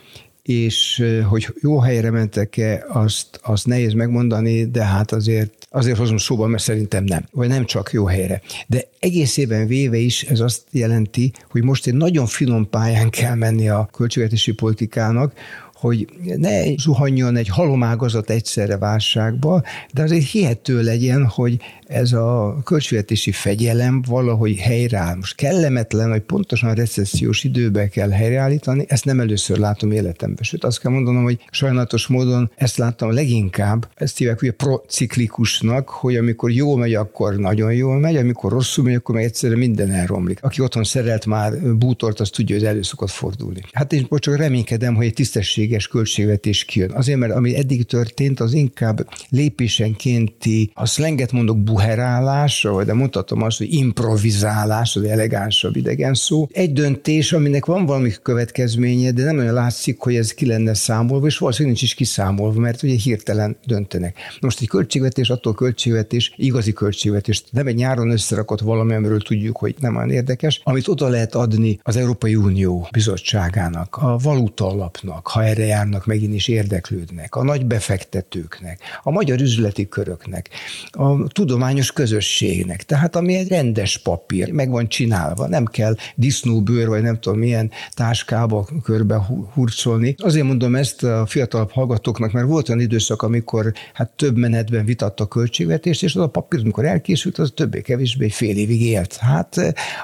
és 0.42 1.04
hogy 1.28 1.54
jó 1.60 1.78
helyre 1.78 2.10
mentek-e, 2.10 2.84
azt, 2.88 3.40
azt 3.42 3.66
nehéz 3.66 3.92
megmondani, 3.92 4.70
de 4.70 4.84
hát 4.84 5.12
azért, 5.12 5.63
azért 5.74 5.98
hozom 5.98 6.16
szóba, 6.16 6.46
mert 6.46 6.62
szerintem 6.62 7.04
nem. 7.04 7.24
Vagy 7.32 7.48
nem 7.48 7.64
csak 7.64 7.92
jó 7.92 8.04
helyre. 8.04 8.40
De 8.66 8.84
egészében 8.98 9.66
véve 9.66 9.96
is 9.96 10.22
ez 10.22 10.40
azt 10.40 10.62
jelenti, 10.70 11.32
hogy 11.50 11.62
most 11.62 11.86
egy 11.86 11.94
nagyon 11.94 12.26
finom 12.26 12.70
pályán 12.70 13.10
kell 13.10 13.34
menni 13.34 13.68
a 13.68 13.88
költségvetési 13.92 14.52
politikának, 14.52 15.32
hogy 15.74 16.08
ne 16.36 16.74
zuhanjon 16.76 17.36
egy 17.36 17.48
halomágazat 17.48 18.30
egyszerre 18.30 18.78
válságba, 18.78 19.62
de 19.92 20.02
azért 20.02 20.30
hihető 20.30 20.82
legyen, 20.82 21.26
hogy 21.26 21.56
ez 21.94 22.12
a 22.12 22.56
költségvetési 22.64 23.32
fegyelem 23.32 24.02
valahogy 24.06 24.56
helyreáll. 24.56 25.14
Most 25.14 25.34
kellemetlen, 25.34 26.10
hogy 26.10 26.20
pontosan 26.20 26.70
a 26.70 26.74
recessziós 26.74 27.44
időben 27.44 27.90
kell 27.90 28.10
helyreállítani, 28.10 28.84
ezt 28.88 29.04
nem 29.04 29.20
először 29.20 29.58
látom 29.58 29.90
életemben. 29.90 30.44
Sőt, 30.44 30.64
azt 30.64 30.80
kell 30.80 30.92
mondanom, 30.92 31.22
hogy 31.22 31.38
sajnálatos 31.50 32.06
módon 32.06 32.50
ezt 32.56 32.76
láttam 32.76 33.12
leginkább, 33.12 33.88
ezt 33.94 34.18
hívják 34.18 34.42
ugye 34.42 34.52
prociklikusnak, 34.52 35.88
hogy 35.88 36.16
amikor 36.16 36.50
jó 36.50 36.76
megy, 36.76 36.94
akkor 36.94 37.36
nagyon 37.36 37.72
jól 37.72 37.98
megy, 37.98 38.16
amikor 38.16 38.52
rosszul 38.52 38.84
megy, 38.84 38.94
akkor 38.94 39.14
meg 39.14 39.24
egyszerűen 39.24 39.58
minden 39.58 39.90
elromlik. 39.90 40.38
Aki 40.42 40.60
otthon 40.60 40.84
szerelt 40.84 41.26
már 41.26 41.76
bútort, 41.76 42.20
az 42.20 42.30
tudja, 42.30 42.56
hogy 42.56 42.64
elő 42.64 42.82
szokott 42.82 43.10
fordulni. 43.10 43.60
Hát 43.72 43.92
én 43.92 44.06
csak 44.18 44.36
reménykedem, 44.36 44.94
hogy 44.94 45.06
egy 45.06 45.12
tisztességes 45.12 45.88
költségvetés 45.88 46.64
kijön. 46.64 46.90
Azért, 46.90 47.18
mert 47.18 47.32
ami 47.32 47.56
eddig 47.56 47.86
történt, 47.86 48.40
az 48.40 48.52
inkább 48.52 49.08
lépésenkénti, 49.28 50.70
a 50.74 50.86
szlenget 50.86 51.32
mondok, 51.32 51.58
buherálás, 51.84 52.66
de 52.84 52.94
mutatom 52.94 53.42
azt, 53.42 53.58
hogy 53.58 53.72
improvizálás, 53.72 54.96
az 54.96 55.02
elegánsabb 55.02 55.76
idegen 55.76 56.14
szó. 56.14 56.48
Egy 56.52 56.72
döntés, 56.72 57.32
aminek 57.32 57.66
van 57.66 57.86
valami 57.86 58.12
következménye, 58.22 59.10
de 59.10 59.24
nem 59.24 59.38
olyan 59.38 59.54
látszik, 59.54 59.98
hogy 60.00 60.16
ez 60.16 60.34
ki 60.34 60.46
lenne 60.46 60.74
számolva, 60.74 61.26
és 61.26 61.38
valószínűleg 61.38 61.76
nincs 61.76 61.90
is 61.90 61.94
kiszámolva, 61.94 62.60
mert 62.60 62.82
ugye 62.82 62.94
hirtelen 62.94 63.56
döntenek. 63.66 64.16
Most 64.40 64.60
egy 64.60 64.68
költségvetés, 64.68 65.30
attól 65.30 65.54
költségvetés, 65.54 66.32
igazi 66.36 66.72
költségvetés, 66.72 67.42
nem 67.50 67.66
egy 67.66 67.74
nyáron 67.74 68.10
összerakott 68.10 68.60
valami, 68.60 68.94
amiről 68.94 69.20
tudjuk, 69.20 69.56
hogy 69.56 69.74
nem 69.80 69.96
olyan 69.96 70.10
érdekes, 70.10 70.60
amit 70.64 70.88
oda 70.88 71.08
lehet 71.08 71.34
adni 71.34 71.78
az 71.82 71.96
Európai 71.96 72.36
Unió 72.36 72.88
bizottságának, 72.92 73.96
a 73.96 74.16
valuta 74.18 74.66
alapnak, 74.66 75.26
ha 75.26 75.44
erre 75.44 75.64
járnak, 75.64 76.06
megint 76.06 76.34
is 76.34 76.48
érdeklődnek, 76.48 77.34
a 77.34 77.42
nagy 77.42 77.66
befektetőknek, 77.66 78.80
a 79.02 79.10
magyar 79.10 79.40
üzleti 79.40 79.88
köröknek, 79.88 80.48
a 80.90 81.26
tudomány 81.28 81.63
tudományos 81.64 81.92
közösségnek. 81.92 82.83
Tehát 82.83 83.16
ami 83.16 83.35
egy 83.35 83.49
rendes 83.49 83.99
papír, 83.99 84.52
meg 84.52 84.71
van 84.71 84.88
csinálva, 84.88 85.49
nem 85.49 85.64
kell 85.64 85.94
disznóbőr, 86.14 86.88
vagy 86.88 87.02
nem 87.02 87.21
tudom 87.21 87.38
milyen 87.38 87.71
táskába 87.90 88.68
körbe 88.83 89.16
hurcolni. 89.54 90.14
Azért 90.18 90.47
mondom 90.47 90.75
ezt 90.75 91.02
a 91.02 91.26
fiatalabb 91.26 91.71
hallgatóknak, 91.71 92.33
mert 92.33 92.47
volt 92.47 92.68
olyan 92.68 92.80
időszak, 92.80 93.23
amikor 93.23 93.73
hát 93.92 94.11
több 94.11 94.37
menetben 94.37 94.85
vitatta 94.85 95.25
a 95.25 95.28
költségvetést, 95.28 96.02
és 96.02 96.14
az 96.14 96.23
a 96.23 96.28
papír, 96.28 96.61
amikor 96.61 96.85
elkészült, 96.85 97.38
az 97.38 97.52
többé-kevésbé 97.54 98.28
fél 98.28 98.56
évig 98.56 98.83
élt. 98.83 99.16
Hát 99.16 99.56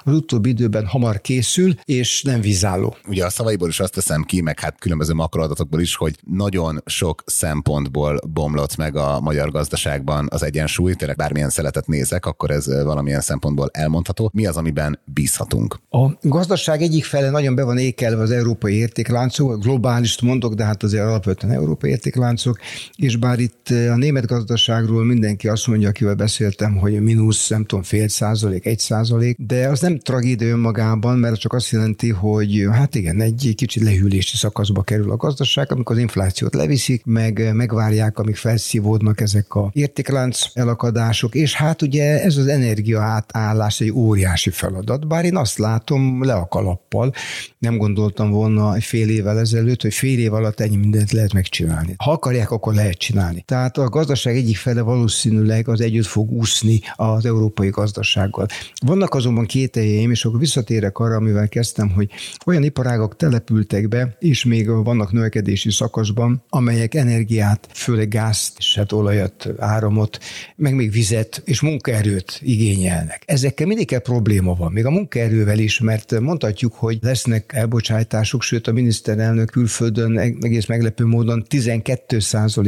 az 0.05 0.13
utóbbi 0.13 0.49
időben 0.49 0.87
hamar 0.87 1.21
készül, 1.21 1.75
és 1.85 2.23
nem 2.23 2.41
vizálló. 2.41 2.97
Ugye 3.09 3.25
a 3.25 3.31
szavaiból 3.31 3.69
is 3.69 3.81
azt 3.81 3.93
teszem 3.93 4.23
ki, 4.23 4.41
meg 4.41 4.61
hát 4.61 4.79
különböző 4.79 5.15
makroadatokból 5.15 5.81
is, 5.81 5.95
hogy 5.95 6.15
nagyon 6.31 6.83
sok 6.87 7.23
szempontból 7.27 8.21
bomlott 8.33 8.77
meg 8.77 8.97
a 8.97 9.21
magyar 9.21 9.51
gazdaságban 9.51 10.29
az 10.31 10.43
egyensúly, 10.43 10.95
tényleg 10.95 11.17
bármilyen 11.17 11.50
szeletet 11.51 11.87
nézek, 11.87 12.27
akkor 12.27 12.51
ez 12.51 12.67
valamilyen 12.67 13.21
szempontból 13.21 13.69
elmondható. 13.73 14.31
Mi 14.33 14.47
az, 14.47 14.57
amiben 14.57 14.99
bízhatunk? 15.05 15.79
A 15.91 16.07
gazdaság 16.23 16.83
egyik 16.83 17.05
fele 17.05 17.31
nagyon 17.31 17.55
be 17.55 17.65
van 17.65 17.79
ékelve 17.79 18.23
az 18.23 18.31
európai 18.31 18.75
értékláncok, 18.75 19.63
globális 19.63 20.21
mondok, 20.21 20.55
de 20.55 20.65
hát 20.65 20.83
azért 20.83 21.05
alapvetően 21.05 21.53
európai 21.53 21.91
értékláncok, 21.91 22.59
és 22.97 23.17
bár 23.17 23.39
itt 23.39 23.69
a 23.69 23.97
német 23.97 24.27
gazdaságról 24.27 25.05
mindenki 25.05 25.49
azt 25.49 25.67
mondja, 25.67 25.89
akivel 25.89 26.15
beszéltem, 26.15 26.77
hogy 26.77 27.01
mínusz, 27.01 27.49
nem 27.49 27.65
tudom, 27.65 27.85
fél 27.85 28.09
százalék, 28.09 28.67
egy 28.67 28.79
százalék, 28.79 29.37
de 29.39 29.69
az 29.69 29.81
nem 29.81 29.99
tragédia 29.99 30.49
önmagában, 30.49 31.19
mert 31.19 31.41
csak 31.41 31.53
azt 31.53 31.71
jelenti, 31.71 32.11
hogy 32.11 32.67
hát 32.73 32.95
igen, 32.95 33.21
egy 33.21 33.53
kicsit 33.57 33.83
lehűlési 33.83 34.37
szakaszba 34.37 34.83
kerül 34.83 35.11
a 35.11 35.17
gazdaság, 35.17 35.73
amikor 35.73 35.97
az 35.97 36.03
inflációt 36.03 36.55
leviszik, 36.55 37.05
meg 37.05 37.55
megvárják, 37.55 38.19
amíg 38.19 38.37
felszívódnak 38.37 39.21
ezek 39.21 39.55
a 39.55 39.71
értéklánc 39.73 40.45
elakadások, 40.55 41.35
és 41.41 41.55
hát 41.55 41.83
ugye 41.83 42.23
ez 42.23 42.37
az 42.37 42.47
energia 42.47 43.01
átállás 43.01 43.81
egy 43.81 43.91
óriási 43.91 44.51
feladat, 44.51 45.07
bár 45.09 45.25
én 45.25 45.37
azt 45.37 45.59
látom 45.59 46.25
le 46.25 46.35
a 46.35 46.47
kalappal, 46.49 47.13
nem 47.59 47.77
gondoltam 47.77 48.31
volna 48.31 48.81
fél 48.81 49.09
évvel 49.09 49.39
ezelőtt, 49.39 49.83
hogy 49.83 49.95
fél 49.95 50.19
év 50.19 50.33
alatt 50.33 50.61
ennyi 50.61 50.77
mindent 50.77 51.13
lehet 51.13 51.33
megcsinálni. 51.33 51.95
Ha 51.97 52.13
akarják, 52.13 52.51
akkor 52.51 52.75
lehet 52.75 52.99
csinálni. 52.99 53.43
Tehát 53.47 53.79
a 53.79 53.89
gazdaság 53.89 54.37
egyik 54.37 54.57
fele 54.57 54.81
valószínűleg 54.81 55.69
az 55.69 55.81
együtt 55.81 56.07
fog 56.07 56.31
úszni 56.31 56.81
az 56.95 57.25
európai 57.25 57.69
gazdasággal. 57.69 58.47
Vannak 58.87 59.15
azonban 59.15 59.47
kételjeim, 59.47 60.11
és 60.11 60.25
akkor 60.25 60.39
visszatérek 60.39 60.99
arra, 60.99 61.15
amivel 61.15 61.49
kezdtem, 61.49 61.91
hogy 61.91 62.11
olyan 62.47 62.63
iparágak 62.63 63.17
települtek 63.17 63.89
be, 63.89 64.17
és 64.19 64.45
még 64.45 64.69
vannak 64.69 65.13
növekedési 65.13 65.71
szakaszban, 65.71 66.43
amelyek 66.49 66.95
energiát, 66.95 67.69
főleg 67.75 68.09
gázt, 68.09 68.55
és 68.59 68.75
hát 68.75 68.93
olajat, 68.93 69.49
áramot, 69.59 70.19
meg 70.57 70.75
még 70.75 70.91
vizet 70.91 71.30
embert 71.31 71.49
és 71.49 71.61
munkaerőt 71.61 72.39
igényelnek. 72.43 73.23
Ezekkel 73.27 73.67
mindig 73.67 73.87
kell 73.87 73.99
probléma 73.99 74.55
van, 74.55 74.73
még 74.73 74.87
a 74.87 74.91
munkaerővel 74.91 75.59
is, 75.59 75.81
mert 75.81 76.21
mondhatjuk, 76.21 76.75
hogy 76.75 76.99
lesznek 77.01 77.53
elbocsátások, 77.55 78.43
sőt 78.43 78.67
a 78.67 78.73
miniszterelnök 78.73 79.51
külföldön 79.51 80.19
egész 80.19 80.67
meglepő 80.67 81.05
módon 81.05 81.45
12 81.49 82.19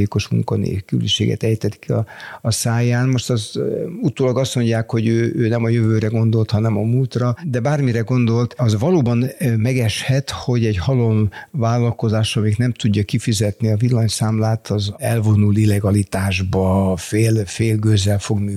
os 0.09 0.28
munkanélküliséget 0.28 1.42
ejtett 1.42 1.78
ki 1.78 1.92
a, 1.92 2.07
a 2.42 2.50
száján. 2.50 3.09
Most 3.09 3.31
az 3.31 3.61
utólag 4.02 4.38
azt 4.38 4.54
mondják, 4.54 4.90
hogy 4.90 5.07
ő, 5.07 5.33
ő 5.37 5.49
nem 5.49 5.64
a 5.64 5.69
jövőre 5.69 6.07
gondolt, 6.07 6.50
hanem 6.50 6.76
a 6.76 6.83
múltra, 6.83 7.37
de 7.45 7.61
bármire 7.61 8.00
gondolt, 8.00 8.54
az 8.57 8.78
valóban 8.78 9.31
megeshet, 9.57 10.31
hogy 10.31 10.64
egy 10.64 10.76
halom 10.76 11.28
vállalkozás, 11.50 12.37
amik 12.37 12.57
nem 12.57 12.73
tudja 12.73 13.02
kifizetni 13.02 13.69
a 13.69 13.76
villanyszámlát, 13.76 14.69
az 14.69 14.92
elvonul 14.97 15.57
illegalitásba, 15.57 16.97
fél, 16.97 17.47
fél 17.47 17.76
gőzzel 17.76 18.19
fog 18.19 18.38
működni, 18.38 18.51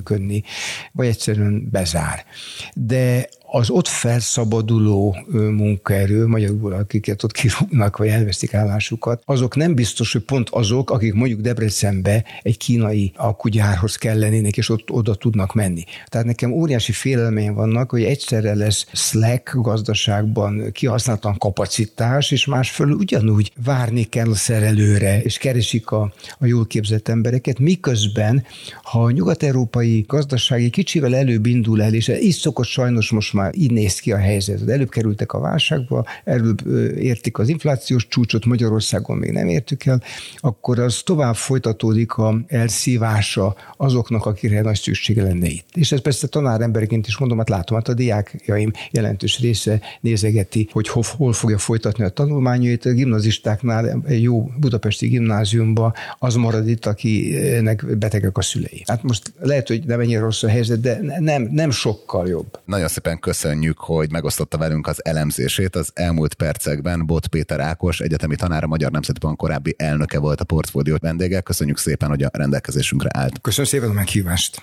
vagy 0.91 1.07
egyszerűen 1.07 1.67
bezár. 1.71 2.25
De 2.73 3.29
az 3.55 3.69
ott 3.69 3.87
felszabaduló 3.87 5.17
munkaerő, 5.31 6.27
magyarul 6.27 6.73
akiket 6.73 7.23
ott 7.23 7.31
kirúgnak, 7.31 7.97
vagy 7.97 8.07
elvesztik 8.07 8.53
állásukat, 8.53 9.21
azok 9.25 9.55
nem 9.55 9.75
biztos, 9.75 10.11
hogy 10.11 10.21
pont 10.21 10.49
azok, 10.49 10.91
akik 10.91 11.13
mondjuk 11.13 11.41
Debrecenbe 11.41 12.23
egy 12.41 12.57
kínai 12.57 13.11
akugyárhoz 13.15 13.95
kellenének, 13.95 14.57
és 14.57 14.69
ott 14.69 14.91
oda 14.91 15.15
tudnak 15.15 15.53
menni. 15.53 15.83
Tehát 16.05 16.27
nekem 16.27 16.51
óriási 16.51 16.91
félelmeim 16.91 17.53
vannak, 17.53 17.89
hogy 17.89 18.03
egyszerre 18.03 18.55
lesz 18.55 18.85
slack 18.93 19.53
gazdaságban 19.53 20.71
kihasználatlan 20.71 21.37
kapacitás, 21.37 22.31
és 22.31 22.45
másfelől 22.45 22.95
ugyanúgy 22.95 23.51
várni 23.63 24.03
kell 24.03 24.29
a 24.29 24.35
szerelőre, 24.35 25.21
és 25.21 25.37
keresik 25.37 25.91
a, 25.91 26.13
a 26.39 26.45
jól 26.45 26.65
képzett 26.65 27.07
embereket, 27.07 27.59
miközben, 27.59 28.45
ha 28.83 29.03
a 29.03 29.11
nyugat-európai 29.11 30.05
gazdaság 30.07 30.61
egy 30.61 30.71
kicsivel 30.71 31.15
előbb 31.15 31.45
indul 31.45 31.81
el, 31.81 31.93
és 31.93 32.07
így 32.07 32.35
szokott 32.35 32.67
sajnos 32.67 33.11
most 33.11 33.33
már 33.33 33.43
így 33.53 33.71
néz 33.71 33.99
ki 33.99 34.11
a 34.11 34.17
helyzet. 34.17 34.69
Előbb 34.69 34.89
kerültek 34.89 35.33
a 35.33 35.39
válságba, 35.39 36.05
előbb 36.23 36.67
értik 36.97 37.37
az 37.37 37.49
inflációs 37.49 38.07
csúcsot, 38.07 38.45
Magyarországon 38.45 39.17
még 39.17 39.31
nem 39.31 39.47
értük 39.47 39.85
el, 39.85 40.01
akkor 40.37 40.79
az 40.79 41.01
tovább 41.03 41.35
folytatódik 41.35 42.13
a 42.13 42.43
elszívása 42.47 43.55
azoknak, 43.77 44.25
akire 44.25 44.61
nagy 44.61 44.79
szüksége 44.79 45.23
lenne 45.23 45.47
itt. 45.47 45.67
És 45.73 45.91
ez 45.91 46.01
persze 46.01 46.27
tanáremberként 46.27 47.07
is 47.07 47.17
mondom, 47.17 47.37
hát 47.37 47.49
látom, 47.49 47.77
hát 47.77 47.87
a 47.87 47.93
diákjaim 47.93 48.71
jelentős 48.91 49.39
része 49.39 49.81
nézegeti, 50.01 50.69
hogy 50.71 50.87
hol, 50.87 51.03
hol 51.17 51.33
fogja 51.33 51.57
folytatni 51.57 52.03
a 52.03 52.09
tanulmányait. 52.09 52.85
A 52.85 52.91
gimnazistáknál 52.91 54.03
egy 54.07 54.21
jó 54.21 54.51
budapesti 54.59 55.07
gimnáziumba 55.07 55.93
az 56.19 56.35
marad 56.35 56.67
itt, 56.67 56.85
akinek 56.85 57.97
betegek 57.97 58.37
a 58.37 58.41
szülei. 58.41 58.83
Hát 58.87 59.03
most 59.03 59.33
lehet, 59.39 59.67
hogy 59.67 59.83
nem 59.85 59.99
ennyire 59.99 60.19
rossz 60.19 60.43
a 60.43 60.47
helyzet, 60.47 60.79
de 60.79 60.99
nem, 61.19 61.49
nem 61.51 61.71
sokkal 61.71 62.27
jobb. 62.27 62.59
Nagyon 62.65 62.87
szépen 62.87 63.19
köszönjük, 63.41 63.79
hogy 63.79 64.11
megosztotta 64.11 64.57
velünk 64.57 64.87
az 64.87 65.05
elemzését. 65.05 65.75
Az 65.75 65.91
elmúlt 65.93 66.33
percekben 66.33 67.05
Bot 67.05 67.27
Péter 67.27 67.59
Ákos, 67.59 67.99
egyetemi 67.99 68.35
tanár, 68.35 68.65
Magyar 68.65 68.91
Nemzeti 68.91 69.19
Bank 69.19 69.37
korábbi 69.37 69.75
elnöke 69.77 70.19
volt 70.19 70.41
a 70.41 70.43
portfólió 70.43 70.97
vendége. 71.01 71.41
Köszönjük 71.41 71.77
szépen, 71.77 72.09
hogy 72.09 72.23
a 72.23 72.29
rendelkezésünkre 72.33 73.09
állt. 73.13 73.41
Köszönöm 73.41 73.69
szépen 73.69 73.89
a 73.89 73.93
meghívást. 73.93 74.61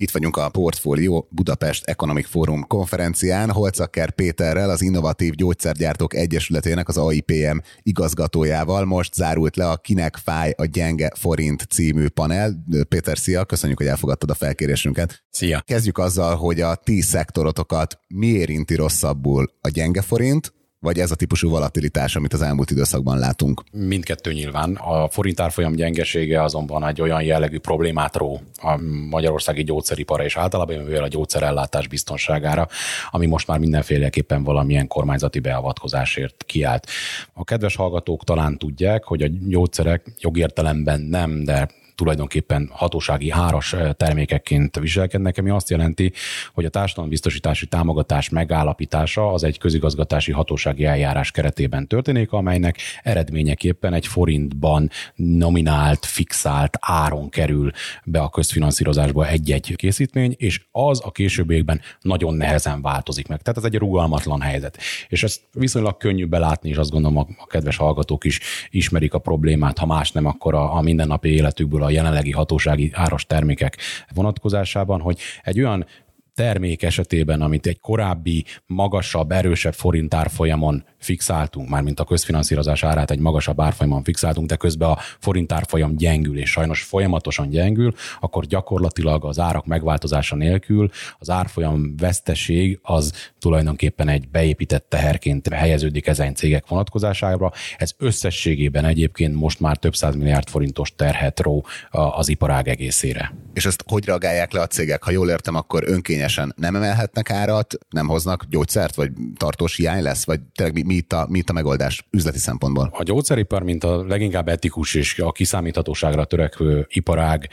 Itt 0.00 0.10
vagyunk 0.10 0.36
a 0.36 0.48
Portfolio 0.48 1.26
Budapest 1.30 1.84
Economic 1.84 2.28
Forum 2.28 2.66
konferencián, 2.66 3.50
Holcaker 3.50 4.10
Péterrel, 4.10 4.70
az 4.70 4.82
Innovatív 4.82 5.34
Gyógyszergyártók 5.34 6.14
Egyesületének, 6.14 6.88
az 6.88 6.96
AIPM 6.96 7.58
igazgatójával. 7.82 8.84
Most 8.84 9.14
zárult 9.14 9.56
le 9.56 9.68
a 9.68 9.76
Kinek 9.76 10.16
fáj 10.16 10.54
a 10.56 10.64
gyenge 10.64 11.12
forint 11.14 11.62
című 11.70 12.08
panel. 12.08 12.64
Péter, 12.88 13.18
szia, 13.18 13.44
köszönjük, 13.44 13.78
hogy 13.78 13.86
elfogadtad 13.86 14.30
a 14.30 14.34
felkérésünket. 14.34 15.24
Szia. 15.30 15.62
Kezdjük 15.66 15.98
azzal, 15.98 16.36
hogy 16.36 16.60
a 16.60 16.74
ti 16.74 17.00
szektorotokat 17.00 17.98
mi 18.08 18.26
érinti 18.26 18.74
rosszabbul 18.74 19.52
a 19.60 19.68
gyenge 19.68 20.02
forint, 20.02 20.52
vagy 20.80 20.98
ez 20.98 21.10
a 21.10 21.14
típusú 21.14 21.48
volatilitás, 21.48 22.16
amit 22.16 22.32
az 22.32 22.42
elmúlt 22.42 22.70
időszakban 22.70 23.18
látunk? 23.18 23.62
Mindkettő 23.72 24.32
nyilván. 24.32 24.74
A 24.74 25.08
forint 25.08 25.40
árfolyam 25.40 25.74
gyengesége 25.74 26.42
azonban 26.42 26.86
egy 26.86 27.00
olyan 27.00 27.22
jellegű 27.22 27.58
problémát 27.58 28.16
ró 28.16 28.40
a 28.62 28.76
magyarországi 29.10 29.64
gyógyszeripara 29.64 30.24
és 30.24 30.36
általában 30.36 30.76
mivel 30.76 31.02
a 31.02 31.08
gyógyszerellátás 31.08 31.88
biztonságára, 31.88 32.68
ami 33.10 33.26
most 33.26 33.46
már 33.46 33.58
mindenféleképpen 33.58 34.42
valamilyen 34.42 34.86
kormányzati 34.86 35.38
beavatkozásért 35.38 36.44
kiállt. 36.46 36.86
A 37.32 37.44
kedves 37.44 37.76
hallgatók 37.76 38.24
talán 38.24 38.58
tudják, 38.58 39.04
hogy 39.04 39.22
a 39.22 39.28
gyógyszerek 39.46 40.06
jogértelemben 40.18 41.00
nem, 41.00 41.44
de 41.44 41.68
tulajdonképpen 41.98 42.70
hatósági 42.72 43.30
háras 43.30 43.74
termékekként 43.96 44.78
viselkednek, 44.78 45.38
ami 45.38 45.50
azt 45.50 45.70
jelenti, 45.70 46.12
hogy 46.54 46.64
a 46.64 46.68
társadalombiztosítási 46.68 47.66
támogatás 47.66 48.28
megállapítása 48.28 49.32
az 49.32 49.44
egy 49.44 49.58
közigazgatási 49.58 50.32
hatósági 50.32 50.84
eljárás 50.84 51.30
keretében 51.30 51.86
történik, 51.86 52.32
amelynek 52.32 52.78
eredményeképpen 53.02 53.94
egy 53.94 54.06
forintban 54.06 54.90
nominált, 55.14 56.04
fixált 56.04 56.78
áron 56.80 57.28
kerül 57.28 57.70
be 58.04 58.20
a 58.20 58.28
közfinanszírozásba 58.28 59.26
egy-egy 59.26 59.76
készítmény, 59.76 60.34
és 60.36 60.60
az 60.70 61.00
a 61.04 61.10
későbbiekben 61.10 61.80
nagyon 62.00 62.34
nehezen 62.34 62.82
változik 62.82 63.28
meg. 63.28 63.42
Tehát 63.42 63.58
ez 63.58 63.64
egy 63.64 63.78
rugalmatlan 63.78 64.40
helyzet. 64.40 64.78
És 65.08 65.22
ezt 65.22 65.40
viszonylag 65.52 65.96
könnyű 65.96 66.26
belátni, 66.26 66.68
és 66.68 66.76
azt 66.76 66.90
gondolom 66.90 67.16
a, 67.16 67.26
a 67.38 67.46
kedves 67.46 67.76
hallgatók 67.76 68.24
is 68.24 68.40
ismerik 68.70 69.14
a 69.14 69.18
problémát, 69.18 69.78
ha 69.78 69.86
más 69.86 70.12
nem, 70.12 70.26
akkor 70.26 70.54
a, 70.54 70.76
a 70.76 70.80
mindennapi 70.80 71.28
életükből 71.28 71.86
a 71.88 71.90
jelenlegi 71.90 72.32
hatósági 72.32 72.90
áras 72.94 73.26
termékek 73.26 73.76
vonatkozásában, 74.14 75.00
hogy 75.00 75.20
egy 75.42 75.58
olyan 75.58 75.86
termék 76.34 76.82
esetében, 76.82 77.40
amit 77.40 77.66
egy 77.66 77.80
korábbi, 77.80 78.44
magasabb, 78.66 79.32
erősebb 79.32 79.74
forint 79.74 80.14
árfolyamon 80.14 80.84
fixáltunk, 80.98 81.68
már 81.68 81.82
mint 81.82 82.00
a 82.00 82.04
közfinanszírozás 82.04 82.84
árát 82.84 83.10
egy 83.10 83.18
magasabb 83.18 83.60
árfolyamon 83.60 84.02
fixáltunk, 84.02 84.48
de 84.48 84.56
közben 84.56 84.90
a 84.90 84.98
forint 85.18 85.52
árfolyam 85.52 85.96
gyengül, 85.96 86.38
és 86.38 86.50
sajnos 86.50 86.82
folyamatosan 86.82 87.48
gyengül, 87.48 87.94
akkor 88.20 88.44
gyakorlatilag 88.44 89.24
az 89.24 89.38
árak 89.38 89.66
megváltozása 89.66 90.36
nélkül 90.36 90.90
az 91.18 91.30
árfolyam 91.30 91.96
veszteség 91.96 92.78
az 92.82 93.12
tulajdonképpen 93.38 94.08
egy 94.08 94.28
beépített 94.28 94.86
teherként 94.88 95.48
helyeződik 95.48 96.06
ezen 96.06 96.34
cégek 96.34 96.68
vonatkozására. 96.68 97.52
Ez 97.76 97.92
összességében 97.98 98.84
egyébként 98.84 99.34
most 99.34 99.60
már 99.60 99.76
több 99.76 99.96
száz 99.96 100.14
milliárd 100.14 100.48
forintos 100.48 100.94
terhet 100.96 101.40
ró 101.40 101.66
az 101.90 102.28
iparág 102.28 102.68
egészére. 102.68 103.34
És 103.52 103.66
ezt 103.66 103.84
hogy 103.86 104.04
reagálják 104.04 104.52
le 104.52 104.60
a 104.60 104.66
cégek? 104.66 105.02
Ha 105.02 105.10
jól 105.10 105.30
értem, 105.30 105.54
akkor 105.54 105.82
önkényesen 105.86 106.52
nem 106.56 106.76
emelhetnek 106.76 107.30
árat, 107.30 107.78
nem 107.90 108.06
hoznak 108.06 108.44
gyógyszert, 108.50 108.94
vagy 108.94 109.10
tartós 109.36 109.76
hiány 109.76 110.02
lesz, 110.02 110.24
vagy 110.24 110.40
tényleg 110.54 110.74
mi, 110.74 110.82
mi, 110.88 110.94
itt 110.94 111.12
a, 111.12 111.26
mi 111.28 111.38
itt 111.38 111.48
a 111.48 111.52
megoldás 111.52 112.06
üzleti 112.10 112.38
szempontból? 112.38 112.90
A 112.92 113.02
gyógyszeripar, 113.02 113.62
mint 113.62 113.84
a 113.84 114.04
leginkább 114.04 114.48
etikus 114.48 114.94
és 114.94 115.18
a 115.18 115.32
kiszámíthatóságra 115.32 116.24
törekvő 116.24 116.86
iparág, 116.88 117.48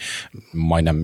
majdnem 0.52 0.96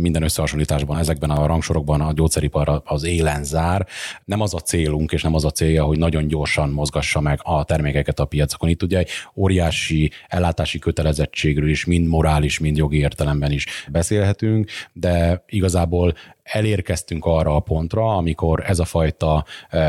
minden 0.00 0.22
összehasonlításban 0.22 0.98
ezekben 0.98 1.30
a 1.30 1.46
rangsorokban 1.46 2.00
a 2.00 2.12
gyógyszeripar 2.12 2.82
az 2.84 3.04
élen 3.04 3.44
zár. 3.44 3.86
Nem 4.24 4.40
az 4.40 4.54
a 4.54 4.58
célunk, 4.58 5.12
és 5.12 5.22
nem 5.22 5.34
az 5.34 5.44
a 5.44 5.50
célja, 5.50 5.84
hogy 5.84 5.98
nagyon 5.98 6.26
gyorsan 6.26 6.70
mozgassa 6.70 7.20
meg 7.20 7.40
a 7.42 7.64
termékeket 7.64 8.20
a 8.20 8.24
piacokon. 8.24 8.68
Itt 8.68 8.82
ugye 8.82 8.98
egy 8.98 9.08
óriási 9.34 10.10
ellátási 10.28 10.78
kötelezettségről 10.78 11.68
is, 11.68 11.84
mind 11.84 12.08
morális, 12.08 12.58
mind 12.58 12.76
jogi 12.76 12.98
értelemben 12.98 13.50
is 13.50 13.66
beszélhetünk, 13.90 14.70
de 14.92 15.44
igazából 15.46 16.14
elérkeztünk 16.52 17.24
arra 17.24 17.54
a 17.54 17.60
pontra, 17.60 18.16
amikor 18.16 18.62
ez 18.66 18.78
a 18.78 18.84
fajta 18.84 19.44
e, 19.68 19.80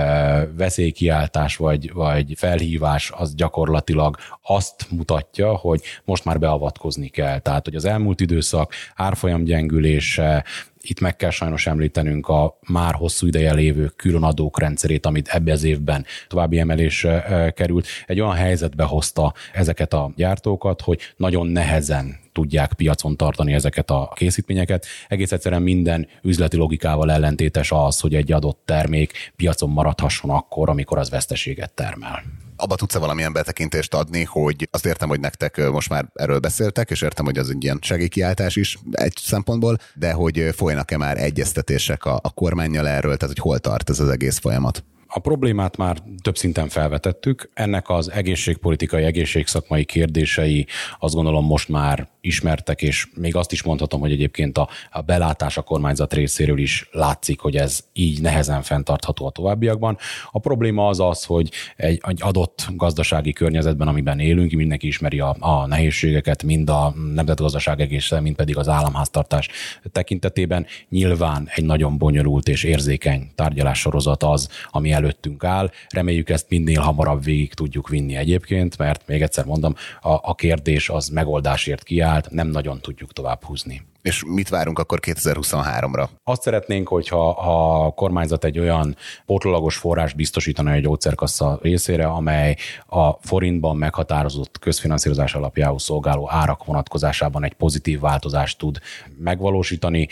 veszélykiáltás 0.57 1.55
vagy, 1.55 1.93
vagy 1.93 2.33
felhívás 2.35 3.11
az 3.15 3.35
gyakorlatilag 3.35 4.17
azt 4.41 4.87
mutatja, 4.91 5.55
hogy 5.55 5.81
most 6.05 6.25
már 6.25 6.39
beavatkozni 6.39 7.07
kell. 7.07 7.39
Tehát, 7.39 7.65
hogy 7.65 7.75
az 7.75 7.85
elmúlt 7.85 8.21
időszak 8.21 8.73
árfolyam 8.95 9.43
gyengülése, 9.43 10.43
itt 10.81 10.99
meg 10.99 11.15
kell 11.15 11.29
sajnos 11.29 11.67
említenünk 11.67 12.27
a 12.27 12.59
már 12.67 12.93
hosszú 12.93 13.27
ideje 13.27 13.53
lévő 13.53 13.85
különadók 13.95 14.59
rendszerét, 14.59 15.05
amit 15.05 15.27
ebbe 15.27 15.51
az 15.51 15.63
évben 15.63 16.05
további 16.27 16.59
emelésre 16.59 17.51
került. 17.55 17.87
Egy 18.05 18.19
olyan 18.19 18.35
helyzetbe 18.35 18.83
hozta 18.83 19.33
ezeket 19.53 19.93
a 19.93 20.11
gyártókat, 20.15 20.81
hogy 20.81 20.99
nagyon 21.17 21.47
nehezen 21.47 22.19
tudják 22.37 22.73
piacon 22.73 23.17
tartani 23.17 23.53
ezeket 23.53 23.89
a 23.89 24.11
készítményeket. 24.15 24.85
Egész 25.07 25.31
egyszerűen 25.31 25.61
minden 25.61 26.07
üzleti 26.21 26.57
logikával 26.57 27.11
ellentétes 27.11 27.71
az, 27.71 27.99
hogy 27.99 28.15
egy 28.15 28.31
adott 28.31 28.61
termék 28.65 29.31
piacon 29.35 29.69
maradhasson 29.69 30.29
akkor, 30.29 30.69
amikor 30.69 30.97
az 30.97 31.09
veszteséget 31.09 31.73
termel 31.73 32.23
abba 32.59 32.75
tudsz-e 32.75 32.99
valamilyen 32.99 33.33
betekintést 33.33 33.93
adni, 33.93 34.23
hogy 34.23 34.67
azt 34.71 34.85
értem, 34.85 35.09
hogy 35.09 35.19
nektek 35.19 35.69
most 35.71 35.89
már 35.89 36.05
erről 36.13 36.39
beszéltek, 36.39 36.89
és 36.89 37.01
értem, 37.01 37.25
hogy 37.25 37.37
az 37.37 37.49
egy 37.49 37.63
ilyen 37.63 37.79
segélykiáltás 37.81 38.55
is 38.55 38.77
egy 38.91 39.13
szempontból, 39.21 39.77
de 39.93 40.11
hogy 40.11 40.49
folynak-e 40.55 40.97
már 40.97 41.17
egyeztetések 41.17 42.05
a, 42.05 42.19
a 42.23 42.29
kormányjal 42.29 42.87
erről, 42.87 43.17
tehát 43.17 43.35
hogy 43.35 43.43
hol 43.43 43.59
tart 43.59 43.89
ez 43.89 43.99
az 43.99 44.09
egész 44.09 44.37
folyamat? 44.37 44.83
A 45.07 45.19
problémát 45.19 45.77
már 45.77 45.97
több 46.21 46.37
szinten 46.37 46.69
felvetettük. 46.69 47.49
Ennek 47.53 47.89
az 47.89 48.11
egészségpolitikai, 48.11 49.03
egészségszakmai 49.03 49.85
kérdései 49.85 50.67
azt 50.99 51.13
gondolom 51.13 51.45
most 51.45 51.69
már 51.69 52.07
ismertek, 52.21 52.81
és 52.81 53.07
még 53.15 53.35
azt 53.35 53.51
is 53.51 53.63
mondhatom, 53.63 53.99
hogy 53.99 54.11
egyébként 54.11 54.57
a, 54.57 54.69
belátás 55.05 55.57
a 55.57 55.61
kormányzat 55.61 56.13
részéről 56.13 56.57
is 56.57 56.89
látszik, 56.91 57.39
hogy 57.39 57.55
ez 57.55 57.79
így 57.93 58.21
nehezen 58.21 58.61
fenntartható 58.61 59.25
a 59.25 59.29
továbbiakban. 59.31 59.97
A 60.31 60.39
probléma 60.39 60.87
az 60.87 60.99
az, 60.99 61.23
hogy 61.23 61.51
egy, 61.75 62.01
egy 62.07 62.19
adott 62.21 62.67
gazdasági 62.75 63.33
környezetben, 63.33 63.87
amiben 63.87 64.19
élünk, 64.19 64.51
mindenki 64.51 64.87
ismeri 64.87 65.19
a, 65.19 65.35
a 65.39 65.65
nehézségeket, 65.65 66.43
mind 66.43 66.69
a 66.69 66.93
nemzetgazdaság 67.13 67.81
egészen, 67.81 68.21
mind 68.21 68.35
pedig 68.35 68.57
az 68.57 68.67
államháztartás 68.67 69.49
tekintetében. 69.91 70.65
Nyilván 70.89 71.49
egy 71.55 71.65
nagyon 71.65 71.97
bonyolult 71.97 72.47
és 72.47 72.63
érzékeny 72.63 73.31
tárgyalássorozat 73.35 74.23
az, 74.23 74.49
ami 74.69 74.93
előttünk 74.97 75.43
áll. 75.43 75.71
Reméljük 75.89 76.29
ezt 76.29 76.49
minél 76.49 76.81
hamarabb 76.81 77.23
végig 77.23 77.53
tudjuk 77.53 77.89
vinni 77.89 78.15
egyébként, 78.15 78.77
mert 78.77 79.07
még 79.07 79.21
egyszer 79.21 79.45
mondom, 79.45 79.75
a, 80.01 80.11
a 80.11 80.35
kérdés 80.35 80.89
az 80.89 81.07
megoldásért 81.07 81.83
kiáll, 81.83 82.17
szolgált, 82.17 82.31
nem 82.31 82.47
nagyon 82.47 82.79
tudjuk 82.81 83.13
tovább 83.13 83.43
húzni. 83.43 83.81
És 84.01 84.23
mit 84.25 84.49
várunk 84.49 84.79
akkor 84.79 84.99
2023-ra? 85.01 86.07
Azt 86.23 86.41
szeretnénk, 86.41 86.87
hogyha 86.87 87.29
a 87.29 87.91
kormányzat 87.91 88.43
egy 88.43 88.59
olyan 88.59 88.95
pótlólagos 89.25 89.77
forrás 89.77 90.13
biztosítana 90.13 90.71
a 90.71 90.79
gyógyszerkassa 90.79 91.59
részére, 91.61 92.07
amely 92.07 92.55
a 92.85 93.11
forintban 93.11 93.77
meghatározott 93.77 94.59
közfinanszírozás 94.59 95.35
alapjául 95.35 95.79
szolgáló 95.79 96.29
árak 96.31 96.65
vonatkozásában 96.65 97.43
egy 97.43 97.53
pozitív 97.53 97.99
változást 97.99 98.57
tud 98.57 98.79
megvalósítani. 99.17 100.07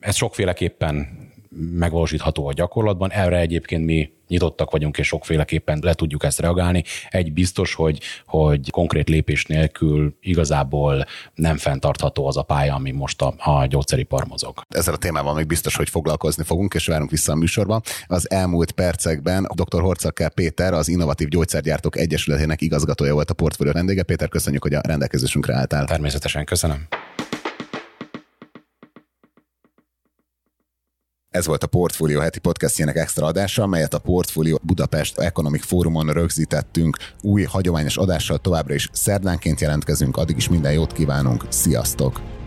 Ez 0.00 0.16
sokféleképpen 0.16 1.28
megvalósítható 1.58 2.46
a 2.46 2.52
gyakorlatban. 2.52 3.10
Erre 3.10 3.38
egyébként 3.38 3.84
mi 3.84 4.10
nyitottak 4.28 4.70
vagyunk, 4.70 4.98
és 4.98 5.06
sokféleképpen 5.06 5.78
le 5.82 5.94
tudjuk 5.94 6.24
ezt 6.24 6.38
reagálni. 6.38 6.84
Egy 7.08 7.32
biztos, 7.32 7.74
hogy, 7.74 8.00
hogy 8.26 8.70
konkrét 8.70 9.08
lépés 9.08 9.44
nélkül 9.46 10.16
igazából 10.20 11.06
nem 11.34 11.56
fenntartható 11.56 12.26
az 12.26 12.36
a 12.36 12.42
pálya, 12.42 12.74
ami 12.74 12.90
most 12.90 13.22
a, 13.22 13.34
a 13.38 13.66
gyógyszeripar 13.66 14.24
mozog. 14.26 14.62
Ezzel 14.68 14.94
a 14.94 14.96
témával 14.96 15.34
még 15.34 15.46
biztos, 15.46 15.76
hogy 15.76 15.88
foglalkozni 15.88 16.44
fogunk, 16.44 16.74
és 16.74 16.86
várunk 16.86 17.10
vissza 17.10 17.32
a 17.32 17.36
műsorba. 17.36 17.80
Az 18.06 18.30
elmúlt 18.30 18.72
percekben 18.72 19.48
dr. 19.54 19.80
Horcakkel 19.80 20.30
Péter, 20.30 20.72
az 20.72 20.88
Innovatív 20.88 21.28
Gyógyszergyártók 21.28 21.96
Egyesületének 21.96 22.60
igazgatója 22.60 23.14
volt 23.14 23.30
a 23.30 23.34
portfólió 23.34 23.72
vendége. 23.72 24.02
Péter, 24.02 24.28
köszönjük, 24.28 24.62
hogy 24.62 24.74
a 24.74 24.80
rendelkezésünkre 24.82 25.54
álltál. 25.54 25.84
Természetesen 25.84 26.44
köszönöm. 26.44 26.99
Ez 31.30 31.46
volt 31.46 31.62
a 31.62 31.66
Portfolio 31.66 32.20
heti 32.20 32.38
podcastjének 32.38 32.96
extra 32.96 33.26
adása, 33.26 33.66
melyet 33.66 33.94
a 33.94 33.98
Portfolio 33.98 34.56
Budapest 34.62 35.18
Economic 35.18 35.64
Forumon 35.64 36.06
rögzítettünk. 36.06 36.96
Új 37.22 37.42
hagyományos 37.42 37.96
adással 37.96 38.38
továbbra 38.38 38.74
is 38.74 38.88
szerdánként 38.92 39.60
jelentkezünk, 39.60 40.16
addig 40.16 40.36
is 40.36 40.48
minden 40.48 40.72
jót 40.72 40.92
kívánunk, 40.92 41.44
sziasztok! 41.48 42.39